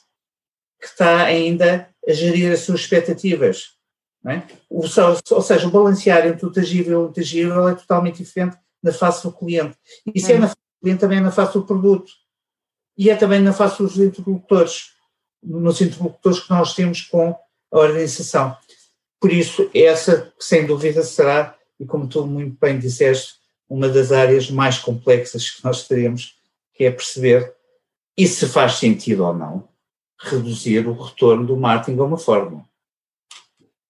[0.80, 3.78] que está ainda a gerir as suas expectativas.
[4.26, 4.41] É?
[4.69, 8.91] O, ou seja, o balancear entre o tangível e o intangível é totalmente diferente na
[8.91, 9.78] face do cliente.
[10.13, 12.12] E se é na face do cliente, também é na face do produto.
[12.98, 14.93] E é também na face dos interlocutores,
[15.43, 17.36] nos interlocutores que nós temos com
[17.71, 18.56] a organização.
[19.19, 23.36] Por isso, essa, sem dúvida, será, e como tu muito bem disseste,
[23.69, 26.38] uma das áreas mais complexas que nós teremos,
[26.73, 27.54] que é perceber
[28.17, 29.69] e se faz sentido ou não
[30.21, 32.65] reduzir o retorno do marketing a uma fórmula.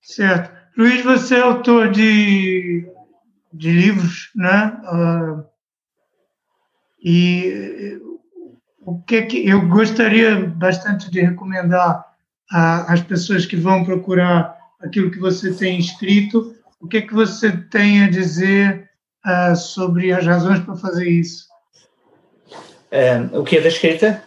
[0.01, 0.55] Certo.
[0.77, 2.87] Luís, você é autor de,
[3.51, 4.79] de livros, né?
[4.85, 5.45] Uh,
[7.03, 7.99] e
[8.89, 12.03] o que é que eu gostaria bastante de recomendar
[12.51, 17.51] às pessoas que vão procurar aquilo que você tem escrito, o que é que você
[17.51, 18.89] tem a dizer
[19.23, 21.47] uh, sobre as razões para fazer isso?
[23.33, 24.23] o que é da escrita?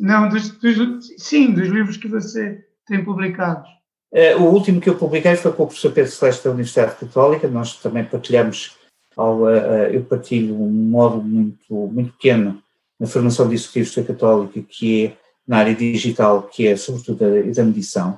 [0.00, 3.68] Não, dos, dos, sim, dos livros que você tem publicados.
[4.10, 7.46] Uh, o último que eu publiquei foi com o professor Pedro Celeste da Universidade Católica,
[7.46, 8.78] nós também partilhamos,
[9.14, 9.50] ao, uh,
[9.92, 12.62] eu partilho um módulo muito, muito pequeno
[13.02, 17.52] na formação de executivos da Católica, que é na área digital, que é sobretudo a
[17.52, 18.16] da medição.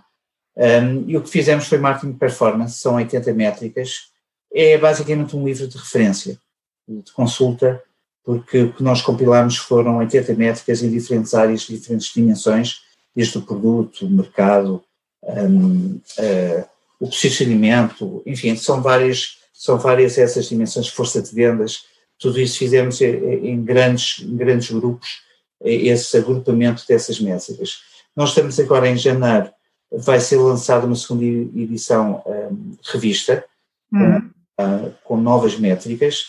[0.55, 4.11] Um, e o que fizemos foi marketing performance, são 80 métricas,
[4.53, 6.39] é basicamente um livro de referência,
[6.87, 7.83] de consulta,
[8.23, 12.83] porque o que nós compilamos foram 80 métricas em diferentes áreas, diferentes dimensões,
[13.17, 14.85] desde o produto, o mercado,
[15.23, 16.65] um, uh,
[17.01, 21.87] o posicionamento, enfim, são várias, são várias essas dimensões, força de vendas,
[22.19, 25.23] tudo isso fizemos em grandes, em grandes grupos,
[25.63, 27.81] esse agrupamento dessas métricas.
[28.15, 29.51] Nós estamos agora em janeiro,
[29.91, 33.45] vai ser lançada uma segunda edição um, revista,
[33.93, 34.31] uhum.
[34.57, 36.25] com, uh, com, novas métricas,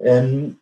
[0.00, 0.54] um,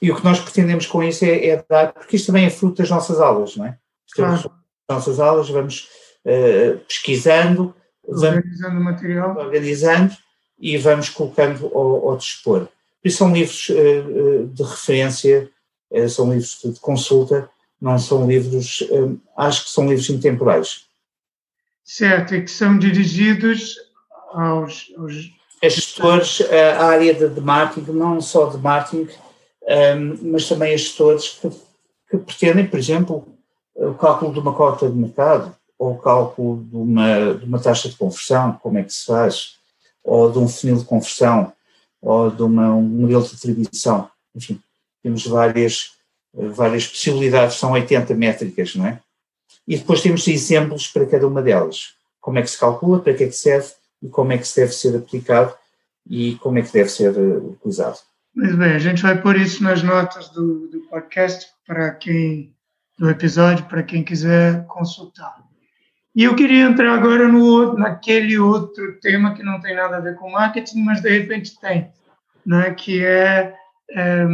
[0.00, 2.82] e o que nós pretendemos com isso é, é, dar, porque isto também é fruto
[2.82, 3.76] das nossas aulas, não é?
[4.14, 4.32] Claro.
[4.32, 4.50] Das
[4.88, 5.88] nossas aulas, vamos
[6.24, 10.14] uh, pesquisando, organizando o material, organizando
[10.58, 12.68] e vamos colocando ao, ao dispor.
[13.02, 15.50] Por isso são livros uh, de referência,
[15.90, 17.48] uh, são livros de consulta,
[17.80, 18.82] não são livros,
[19.36, 20.86] acho que são livros intemporais.
[21.84, 23.76] Certo, e que são dirigidos
[24.32, 25.30] aos, aos...
[25.62, 26.40] A gestores,
[26.76, 29.08] a área de, marketing, não só de marketing,
[29.96, 31.50] um, mas também a gestores que,
[32.10, 33.28] que, pretendem, por exemplo,
[33.74, 37.88] o cálculo de uma cota de mercado, ou o cálculo de uma, de uma taxa
[37.88, 39.58] de conversão, como é que se faz,
[40.02, 41.52] ou de um funil de conversão,
[42.00, 44.10] ou de uma, um modelo de atribuição.
[44.34, 44.60] Enfim,
[45.02, 45.92] temos várias,
[46.32, 49.00] várias possibilidades, são 80 métricas, não é?
[49.66, 51.94] E depois temos exemplos para cada uma delas.
[52.20, 53.68] Como é que se calcula, para que é que serve
[54.02, 55.54] e como é que se deve ser aplicado
[56.08, 57.98] e como é que deve ser eh, utilizado.
[58.34, 62.54] Muito bem, a gente vai pôr isso nas notas do, do podcast para quem
[62.98, 65.47] do episódio para quem quiser consultar.
[66.18, 70.16] E eu queria entrar agora no naquele outro tema que não tem nada a ver
[70.16, 71.92] com marketing, mas de repente tem,
[72.44, 72.74] né?
[72.74, 73.54] Que é,
[73.92, 74.26] é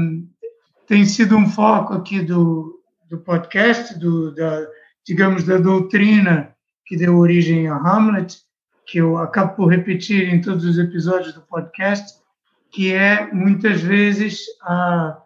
[0.87, 4.67] tem sido um foco aqui do, do podcast, do da
[5.07, 8.39] digamos da doutrina que deu origem a Hamlet,
[8.87, 12.19] que eu acabo por repetir em todos os episódios do podcast,
[12.73, 15.19] que é muitas vezes a,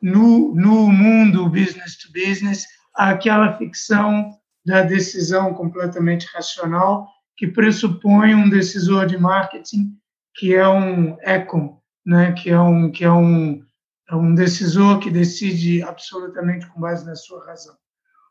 [0.00, 8.48] no, no mundo business to business aquela ficção da decisão completamente racional que pressupõe um
[8.48, 9.96] decisor de marketing
[10.34, 13.62] que é um econ, né, que é um que é um
[14.08, 17.76] é um decisor que decide absolutamente com base na sua razão.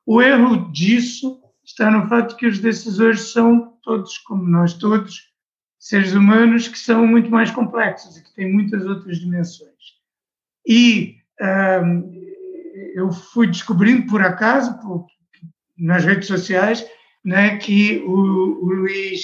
[0.06, 5.30] O erro disso está no fato que os decisores são todos como nós todos
[5.80, 9.72] seres humanos que são muito mais complexos e que têm muitas outras dimensões.
[10.68, 12.12] E um,
[12.94, 15.08] eu fui descobrindo por acaso, por,
[15.80, 16.86] nas redes sociais,
[17.24, 19.22] né, que o, o Luiz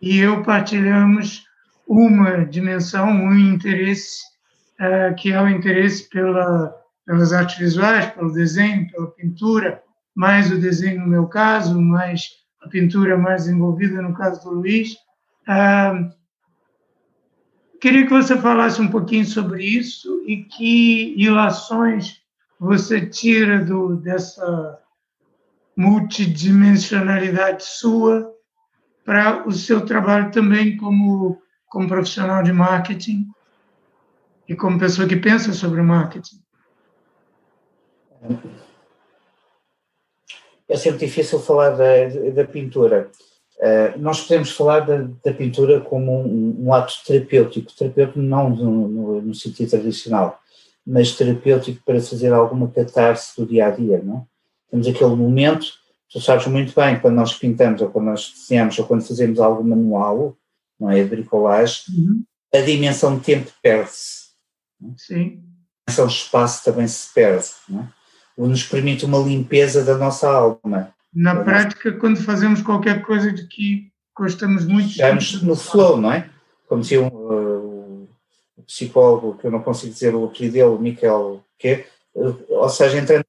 [0.00, 1.44] e eu partilhamos
[1.86, 4.20] uma dimensão, um interesse,
[4.80, 6.74] uh, que é o interesse pela,
[7.04, 9.82] pelas artes visuais, pelo desenho, pela pintura,
[10.14, 12.28] mais o desenho no meu caso, mais
[12.62, 14.96] a pintura mais envolvida no caso do Luiz.
[15.46, 16.10] Ah,
[17.80, 22.20] queria que você falasse um pouquinho sobre isso e que ilações
[22.58, 24.78] você tira do, dessa
[25.78, 28.34] multidimensionalidade sua
[29.04, 33.28] para o seu trabalho também como, como profissional de marketing
[34.48, 36.42] e como pessoa que pensa sobre marketing.
[40.68, 43.08] É sempre difícil falar da, da pintura.
[43.58, 48.88] Uh, nós podemos falar da, da pintura como um, um, ato terapêutico, terapêutico não no,
[48.88, 50.40] no, no, sentido tradicional,
[50.84, 54.37] mas terapêutico para fazer alguma catarse do dia a dia, não é?
[54.70, 55.66] Temos aquele momento,
[56.10, 59.64] tu sabes muito bem, quando nós pintamos ou quando nós desenhamos ou quando fazemos algo
[59.64, 60.36] manual,
[60.78, 61.02] não é?
[61.02, 62.24] De bricolagem, uhum.
[62.54, 64.28] a dimensão de tempo perde-se.
[64.96, 65.42] Sim.
[65.86, 67.88] A dimensão de espaço também se perde, não é?
[68.36, 73.46] O nos permite uma limpeza da nossa alma na prática, quando fazemos qualquer coisa de
[73.46, 74.90] que gostamos muito.
[74.90, 76.28] Estamos no flow, não é?
[76.68, 78.08] Como dizia um, uh,
[78.56, 82.98] o psicólogo, que eu não consigo dizer o apelido dele, Michael, que uh, ou seja,
[82.98, 83.24] entrando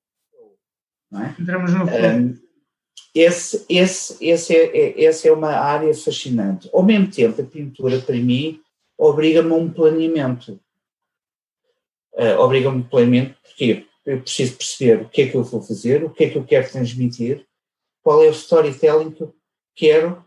[1.14, 1.36] é?
[1.40, 1.86] Entramos no.
[1.86, 2.38] Um,
[3.14, 6.70] esse, esse, esse, é, é, esse é uma área fascinante.
[6.72, 8.62] Ao mesmo tempo, a pintura, para mim,
[8.98, 10.60] obriga-me a um planeamento.
[12.14, 15.62] Uh, obriga-me a um planeamento, porque eu preciso perceber o que é que eu vou
[15.62, 17.46] fazer, o que é que eu quero transmitir,
[18.04, 19.36] qual é o storytelling que eu
[19.76, 20.26] quero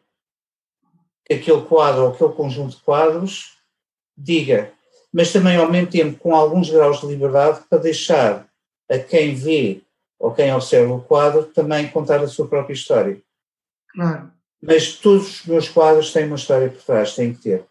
[1.25, 3.59] que aquele quadro ou aquele conjunto de quadros
[4.17, 4.73] diga,
[5.13, 8.49] mas também ao mesmo tempo com alguns graus de liberdade para deixar
[8.91, 9.83] a quem vê
[10.23, 13.21] ou quem observa o quadro também contar a sua própria história.
[13.93, 14.31] Claro.
[14.63, 17.65] Mas todos os meus quadros têm uma história por trás, têm que ter.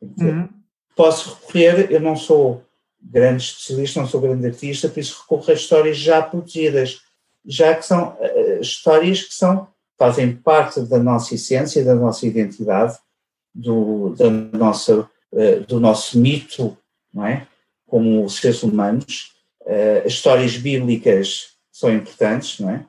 [0.00, 0.34] Tem que ter.
[0.34, 0.48] Uhum.
[0.96, 2.64] Posso recorrer, eu não sou
[3.02, 7.02] grande especialista, não sou grande artista, por isso recorro a histórias já produzidas,
[7.44, 9.68] já que são uh, histórias que são,
[9.98, 12.96] fazem parte da nossa essência, da nossa identidade,
[13.54, 16.78] do, da nossa, uh, do nosso mito,
[17.12, 17.46] não é?
[17.86, 19.34] Como seres humanos.
[19.60, 22.86] Uh, as histórias bíblicas são importantes, não é?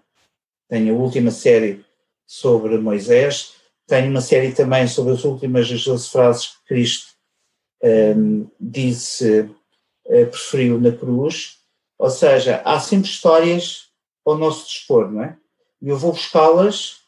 [0.69, 1.83] Tenho a última série
[2.23, 3.55] sobre Moisés,
[3.87, 7.07] tenho uma série também sobre as últimas 12 frases que Cristo
[7.83, 9.49] um, disse,
[10.03, 11.57] preferiu na cruz.
[11.97, 13.89] Ou seja, há sempre histórias
[14.23, 15.37] ao nosso dispor, não é?
[15.81, 16.99] E eu vou buscá-las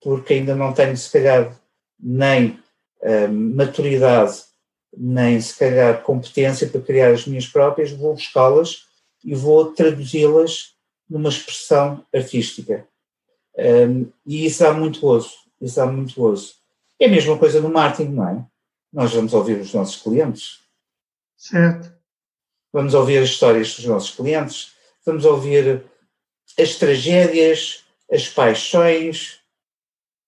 [0.00, 1.56] porque ainda não tenho, se calhar,
[1.98, 2.58] nem
[3.02, 4.42] uh, maturidade,
[4.96, 8.86] nem, se calhar, competência para criar as minhas próprias, vou buscá-las
[9.24, 10.74] e vou traduzi-las
[11.10, 12.86] numa expressão artística.
[13.58, 16.54] Um, e isso dá muito gozo, isso dá muito gozo.
[16.98, 18.46] É a mesma coisa no marketing, não é?
[18.92, 20.60] Nós vamos ouvir os nossos clientes.
[21.36, 21.92] Certo.
[22.72, 24.72] Vamos ouvir as histórias dos nossos clientes,
[25.04, 25.84] vamos ouvir
[26.58, 29.40] as tragédias, as paixões,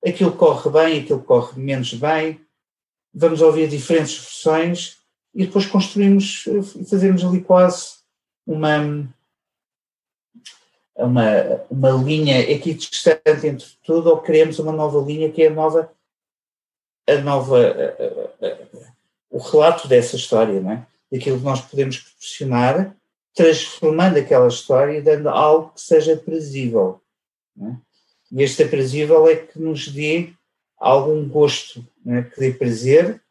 [0.04, 2.40] aquilo corre bem, aquilo corre menos bem.
[3.14, 4.98] Vamos ouvir diferentes versões
[5.34, 7.96] e depois construímos e fazemos ali quase
[8.46, 9.08] uma,
[10.96, 15.90] uma, uma linha equidistante entre tudo ou criamos uma nova linha que é a nova,
[17.08, 18.58] a nova a, a,
[19.30, 20.86] o relato dessa história, não é?
[21.10, 22.96] Daquilo que nós podemos proporcionar
[23.34, 27.00] transformando aquela história e dando algo que seja aprazível.
[27.60, 27.76] É?
[28.30, 30.32] E este aprazível é que nos dê
[30.78, 32.22] algum gosto, é?
[32.22, 33.22] que dê prazer,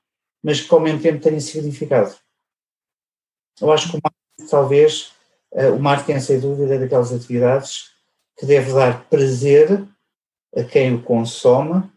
[0.44, 2.16] mas que ao mesmo tempo tenha significado.
[3.60, 5.12] Eu acho que o marketing, talvez,
[5.52, 7.92] o marketing, sem dúvida, é daquelas atividades
[8.38, 9.86] que deve dar prazer
[10.56, 11.90] a quem o consome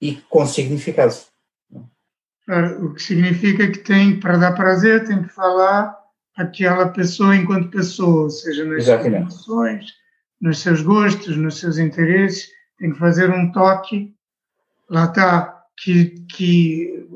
[0.00, 1.14] e com significado.
[2.44, 5.96] Claro, o que significa que tem, para dar prazer, tem que falar
[6.36, 9.32] aquela pessoa enquanto pessoa, ou seja, nas Exatamente.
[9.32, 9.86] suas emoções,
[10.40, 14.14] nos seus gostos, nos seus interesses, tem que fazer um toque,
[14.88, 17.08] lá está, que, que,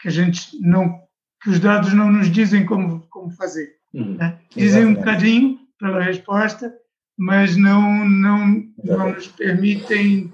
[0.00, 1.00] que a gente não,
[1.42, 3.77] que os dados não nos dizem como, como fazer.
[3.98, 4.14] Uhum.
[4.14, 4.38] Né?
[4.54, 6.72] Dizem um bocadinho pela resposta,
[7.16, 10.32] mas não, não, não nos permitem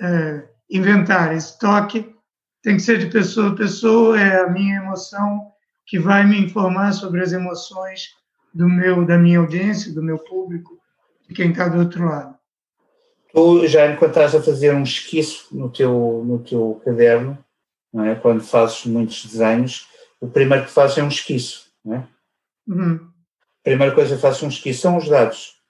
[0.00, 1.34] uh, inventar.
[1.34, 2.14] Esse toque
[2.62, 5.50] tem que ser de pessoa a pessoa, é a minha emoção
[5.86, 8.10] que vai me informar sobre as emoções
[8.52, 10.78] do meu, da minha audiência, do meu público,
[11.26, 12.34] de quem está do outro lado.
[13.32, 17.38] Tu já enquanto estás a fazer um esquiço no teu, no teu caderno,
[17.92, 18.14] não é?
[18.14, 19.88] quando fazes muitos desenhos,
[20.20, 21.70] o primeiro que fazes é um esquiço.
[21.84, 22.06] Não é?
[22.70, 23.10] Uhum.
[23.60, 25.60] A primeira coisa que fazes um esquiço são os dados.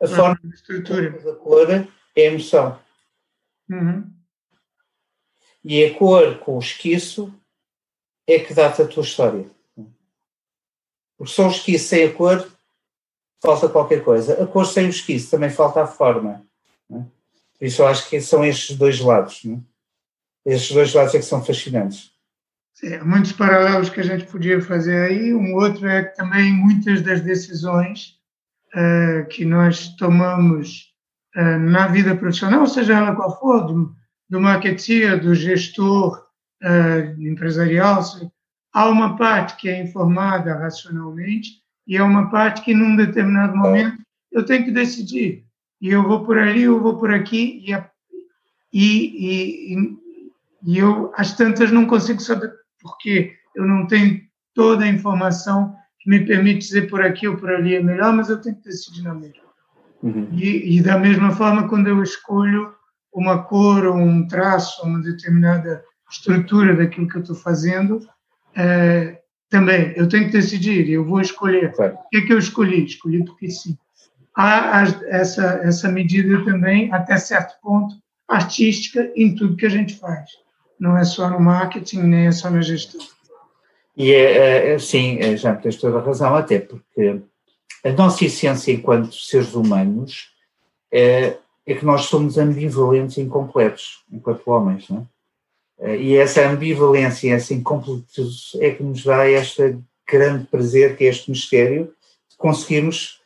[0.00, 0.14] A uhum.
[0.14, 2.78] forma de estrutura da cor é a emoção.
[3.68, 4.08] Uhum.
[5.64, 7.34] E a cor com o esquiço
[8.26, 9.50] é que dá-te a tua história.
[11.16, 12.48] Porque só o esquiço sem a cor,
[13.42, 14.40] falta qualquer coisa.
[14.40, 16.46] A cor sem o esquiço também falta a forma.
[16.90, 16.94] É?
[16.94, 19.44] Por isso eu acho que são estes dois lados.
[19.44, 20.54] Não é?
[20.54, 22.12] Estes dois lados é que são fascinantes.
[22.84, 25.34] Há muitos paralelos que a gente podia fazer aí.
[25.34, 28.14] Um outro é que também muitas das decisões
[28.72, 30.92] uh, que nós tomamos
[31.36, 33.92] uh, na vida profissional, seja ela qual for, do,
[34.30, 36.24] do marketeer, do gestor,
[36.62, 38.00] uh, empresarial,
[38.72, 43.98] há uma parte que é informada racionalmente e há uma parte que, num determinado momento,
[44.30, 45.44] eu tenho que decidir.
[45.80, 47.90] E eu vou por ali, eu vou por aqui, e a,
[48.72, 49.98] e, e,
[50.64, 54.20] e eu, às tantas, não consigo saber porque eu não tenho
[54.54, 58.28] toda a informação que me permite dizer por aqui ou por ali é melhor, mas
[58.28, 59.48] eu tenho que decidir na mesma.
[60.02, 60.28] Uhum.
[60.32, 62.72] E, e, da mesma forma, quando eu escolho
[63.12, 68.00] uma cor ou um traço, uma determinada estrutura daquilo que eu estou fazendo,
[68.56, 71.72] é, também eu tenho que decidir, eu vou escolher.
[71.72, 71.94] Claro.
[71.94, 72.84] O que, é que eu escolhi?
[72.84, 73.76] Escolhi porque sim.
[74.36, 77.96] Há essa, essa medida também, até certo ponto,
[78.28, 80.30] artística em tudo que a gente faz.
[80.78, 83.00] Não é só no marketing, nem é só na gestão.
[83.96, 87.20] E é, é, é sim, é, já tens toda a razão, até porque
[87.84, 90.32] a nossa essência enquanto seres humanos
[90.92, 95.06] é, é que nós somos ambivalentes e incompletos, enquanto homens, não
[95.80, 95.96] é?
[95.96, 101.30] E essa ambivalência, essa incompletude é que nos dá este grande prazer, que é este
[101.30, 101.92] mistério,
[102.28, 103.20] de conseguirmos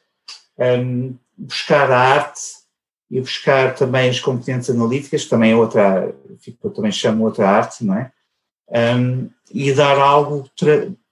[0.59, 2.41] um, buscar a arte
[3.13, 6.15] e buscar também as competências analíticas, também é outra,
[6.65, 8.11] eu também chamo outra arte, não é?
[8.97, 10.49] Um, e dar algo,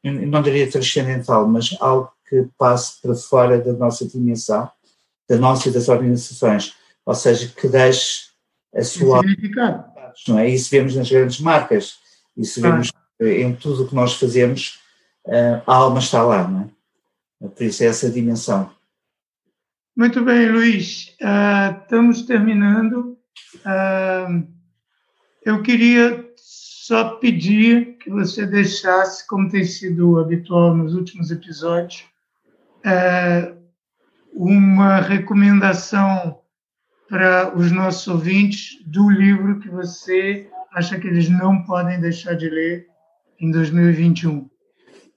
[0.02, 4.70] não diria transcendental, mas algo que passe para fora da nossa dimensão,
[5.28, 6.74] da nossa e das organizações,
[7.04, 8.30] ou seja, que deixe
[8.74, 9.20] a sua.
[10.26, 10.48] Não é?
[10.48, 11.98] Isso vemos nas grandes marcas,
[12.34, 12.90] isso vemos
[13.20, 13.24] ah.
[13.26, 14.80] em tudo o que nós fazemos,
[15.66, 17.48] a alma está lá, não é?
[17.48, 18.70] Por isso é essa dimensão.
[20.00, 21.14] Muito bem, Luiz.
[21.20, 23.18] Uh, estamos terminando.
[23.56, 24.48] Uh,
[25.44, 32.06] eu queria só pedir que você deixasse, como tem sido habitual nos últimos episódios,
[32.78, 33.54] uh,
[34.32, 36.40] uma recomendação
[37.06, 42.48] para os nossos ouvintes do livro que você acha que eles não podem deixar de
[42.48, 42.86] ler
[43.38, 44.48] em 2021.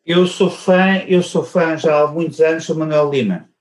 [0.05, 3.52] Eu sou fã, eu sou fã já há muitos anos do Manuel Lima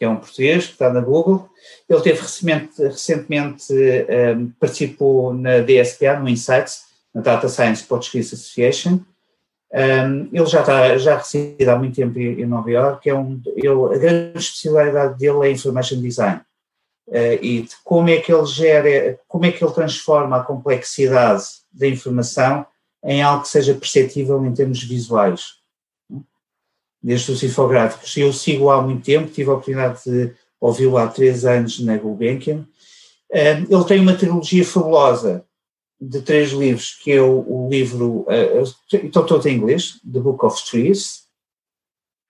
[0.00, 1.46] que é um português, que está na Google.
[1.86, 3.66] Ele teve recentemente, recentemente
[4.34, 6.84] um, participou na DSPA, no Insights,
[7.14, 9.00] na Data Science Portuguese Association.
[9.70, 13.94] Um, ele já está, já reside há muito tempo em, Nova York, é um, ele,
[13.94, 16.40] a grande especialidade dele é Information Design.
[17.06, 21.44] Uh, e de como é que ele gera, como é que ele transforma a complexidade
[21.70, 22.64] da informação
[23.04, 25.59] em algo que seja perceptível em termos visuais
[27.02, 28.16] desde os infográficos.
[28.16, 32.66] Eu sigo há muito tempo, tive a oportunidade de ouvi-lo há três anos na Gulbenkian.
[33.30, 35.44] Ele tem uma trilogia fabulosa
[36.00, 38.26] de três livros, que é o, o livro,
[38.92, 41.24] então todo em inglês, The Book of Trees.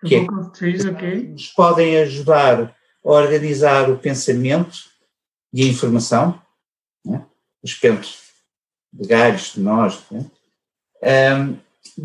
[0.03, 1.29] The é Book of Trees, ok.
[1.29, 4.79] Nos podem ajudar a organizar o pensamento
[5.53, 6.41] e a informação,
[7.05, 7.25] né?
[7.63, 8.19] os pensos
[8.93, 10.03] de galhos, de nós.
[10.11, 10.27] Né?
[11.03, 11.57] Um,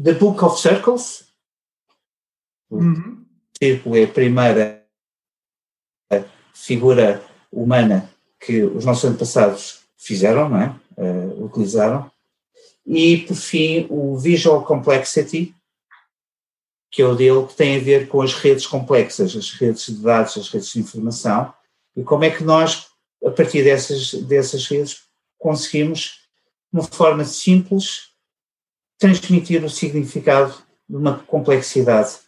[0.03, 1.24] The Book of Circles,
[2.69, 3.23] Uhum.
[3.23, 4.85] O círculo é a primeira
[6.55, 8.09] figura humana
[8.39, 10.75] que os nossos antepassados fizeram, não é?
[10.97, 12.09] Uh, utilizaram.
[12.85, 15.53] E, por fim, o Visual Complexity,
[16.91, 20.01] que é o dele, que tem a ver com as redes complexas, as redes de
[20.01, 21.53] dados, as redes de informação,
[21.95, 22.87] e como é que nós,
[23.25, 25.03] a partir dessas, dessas redes,
[25.37, 26.21] conseguimos,
[26.71, 28.11] de uma forma simples,
[28.97, 30.55] transmitir o significado
[30.87, 32.19] de uma complexidade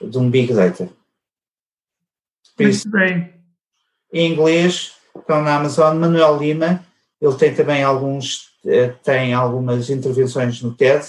[0.00, 0.88] de um Big Data.
[2.58, 3.32] Muito bem.
[4.12, 6.84] Em inglês, estão na Amazon, Manuel Lima,
[7.20, 11.04] ele tem também alguns, eh, tem algumas intervenções no TED,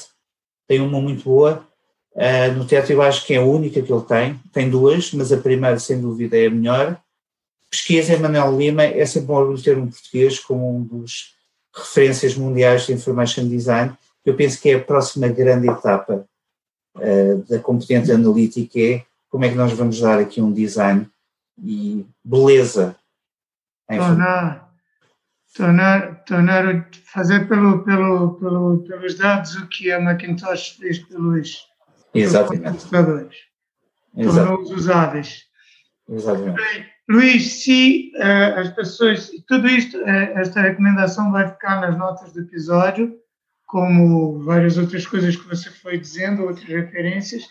[0.67, 1.67] tem uma muito boa,
[2.13, 5.31] uh, no TED eu acho que é a única que ele tem, tem duas, mas
[5.31, 6.97] a primeira sem dúvida é a melhor.
[7.69, 11.33] Pesquisa em Manuel Lima, é sempre bom ter um português como um dos
[11.75, 13.93] referências mundiais de Information Design,
[14.25, 16.25] eu penso que é a próxima grande etapa
[16.95, 21.09] uh, da competência analítica é como é que nós vamos dar aqui um design
[21.57, 22.95] e beleza.
[23.87, 24.69] Tornar,
[25.55, 31.67] tornar, tornar, fazer pelo, pelo, pelo, pelos dados o que a Macintosh fez pelos,
[32.13, 32.63] Exatamente.
[32.63, 33.37] computadores.
[34.15, 35.43] Tornou-os usáveis.
[36.07, 36.55] Exatamente.
[36.55, 42.33] Bem, Luís, se uh, as pessoas, tudo isto, uh, esta recomendação vai ficar nas notas
[42.33, 43.19] do episódio
[43.73, 47.47] como várias outras coisas que você foi dizendo, outras referências.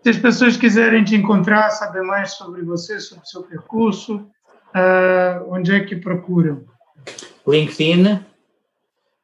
[0.00, 5.52] Se as pessoas quiserem te encontrar, saber mais sobre você, sobre o seu percurso, uh,
[5.52, 6.64] onde é que procuram?
[7.44, 8.24] LinkedIn.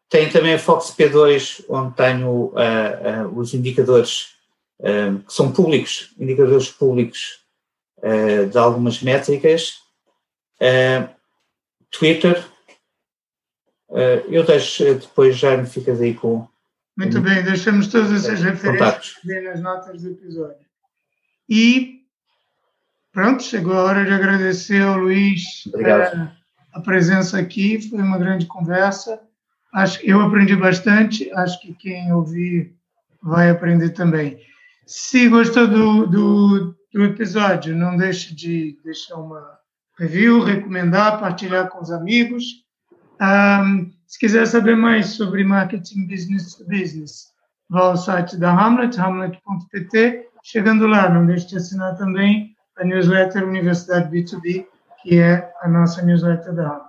[0.09, 4.35] Tem também a Fox P2, onde tenho uh, uh, os indicadores
[4.81, 7.41] que são públicos, indicadores públicos
[8.53, 9.77] de algumas métricas.
[11.91, 12.45] Twitter,
[14.29, 16.47] eu deixo, eh, depois já me ficas aí com.
[16.97, 19.15] Muito bem, deixamos todas essas referências
[19.45, 20.67] nas notas do episódio.
[21.49, 22.01] E
[23.13, 26.29] pronto, chegou a hora de agradecer ao Luís uh,
[26.73, 29.21] a presença aqui, foi uma grande conversa.
[29.73, 32.75] Acho eu aprendi bastante, acho que quem ouvir
[33.23, 34.41] vai aprender também.
[34.87, 39.59] Se gostou do, do, do episódio, não deixe de deixar uma
[39.99, 42.66] review, recomendar, partilhar com os amigos.
[43.21, 47.33] Um, se quiser saber mais sobre marketing business to business,
[47.69, 50.27] vá ao site da Hamlet, hamlet.pt.
[50.43, 54.67] Chegando lá, não deixe de assinar também a newsletter Universidade B2B,
[55.03, 56.87] que é a nossa newsletter da Hamlet.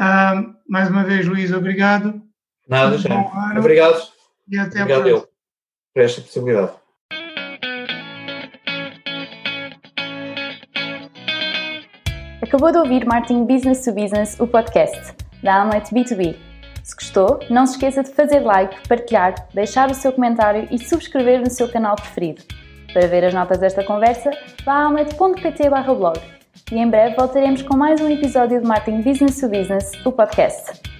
[0.00, 2.20] Um, mais uma vez, Luís, obrigado.
[2.68, 3.08] Nada, já.
[3.56, 4.02] Obrigado.
[4.48, 5.08] E até obrigado a próxima.
[5.08, 5.28] Eu,
[5.94, 6.72] por esta possibilidade.
[12.42, 16.36] Acabou de ouvir Marketing Business to Business, o podcast da Hamlet B2B.
[16.82, 21.40] Se gostou, não se esqueça de fazer like, partilhar, deixar o seu comentário e subscrever
[21.40, 22.42] no seu canal preferido.
[22.92, 24.30] Para ver as notas desta conversa,
[24.64, 26.18] vá a hamlet.pt blog
[26.72, 30.97] e em breve voltaremos com mais um episódio de Marketing Business to Business, o podcast.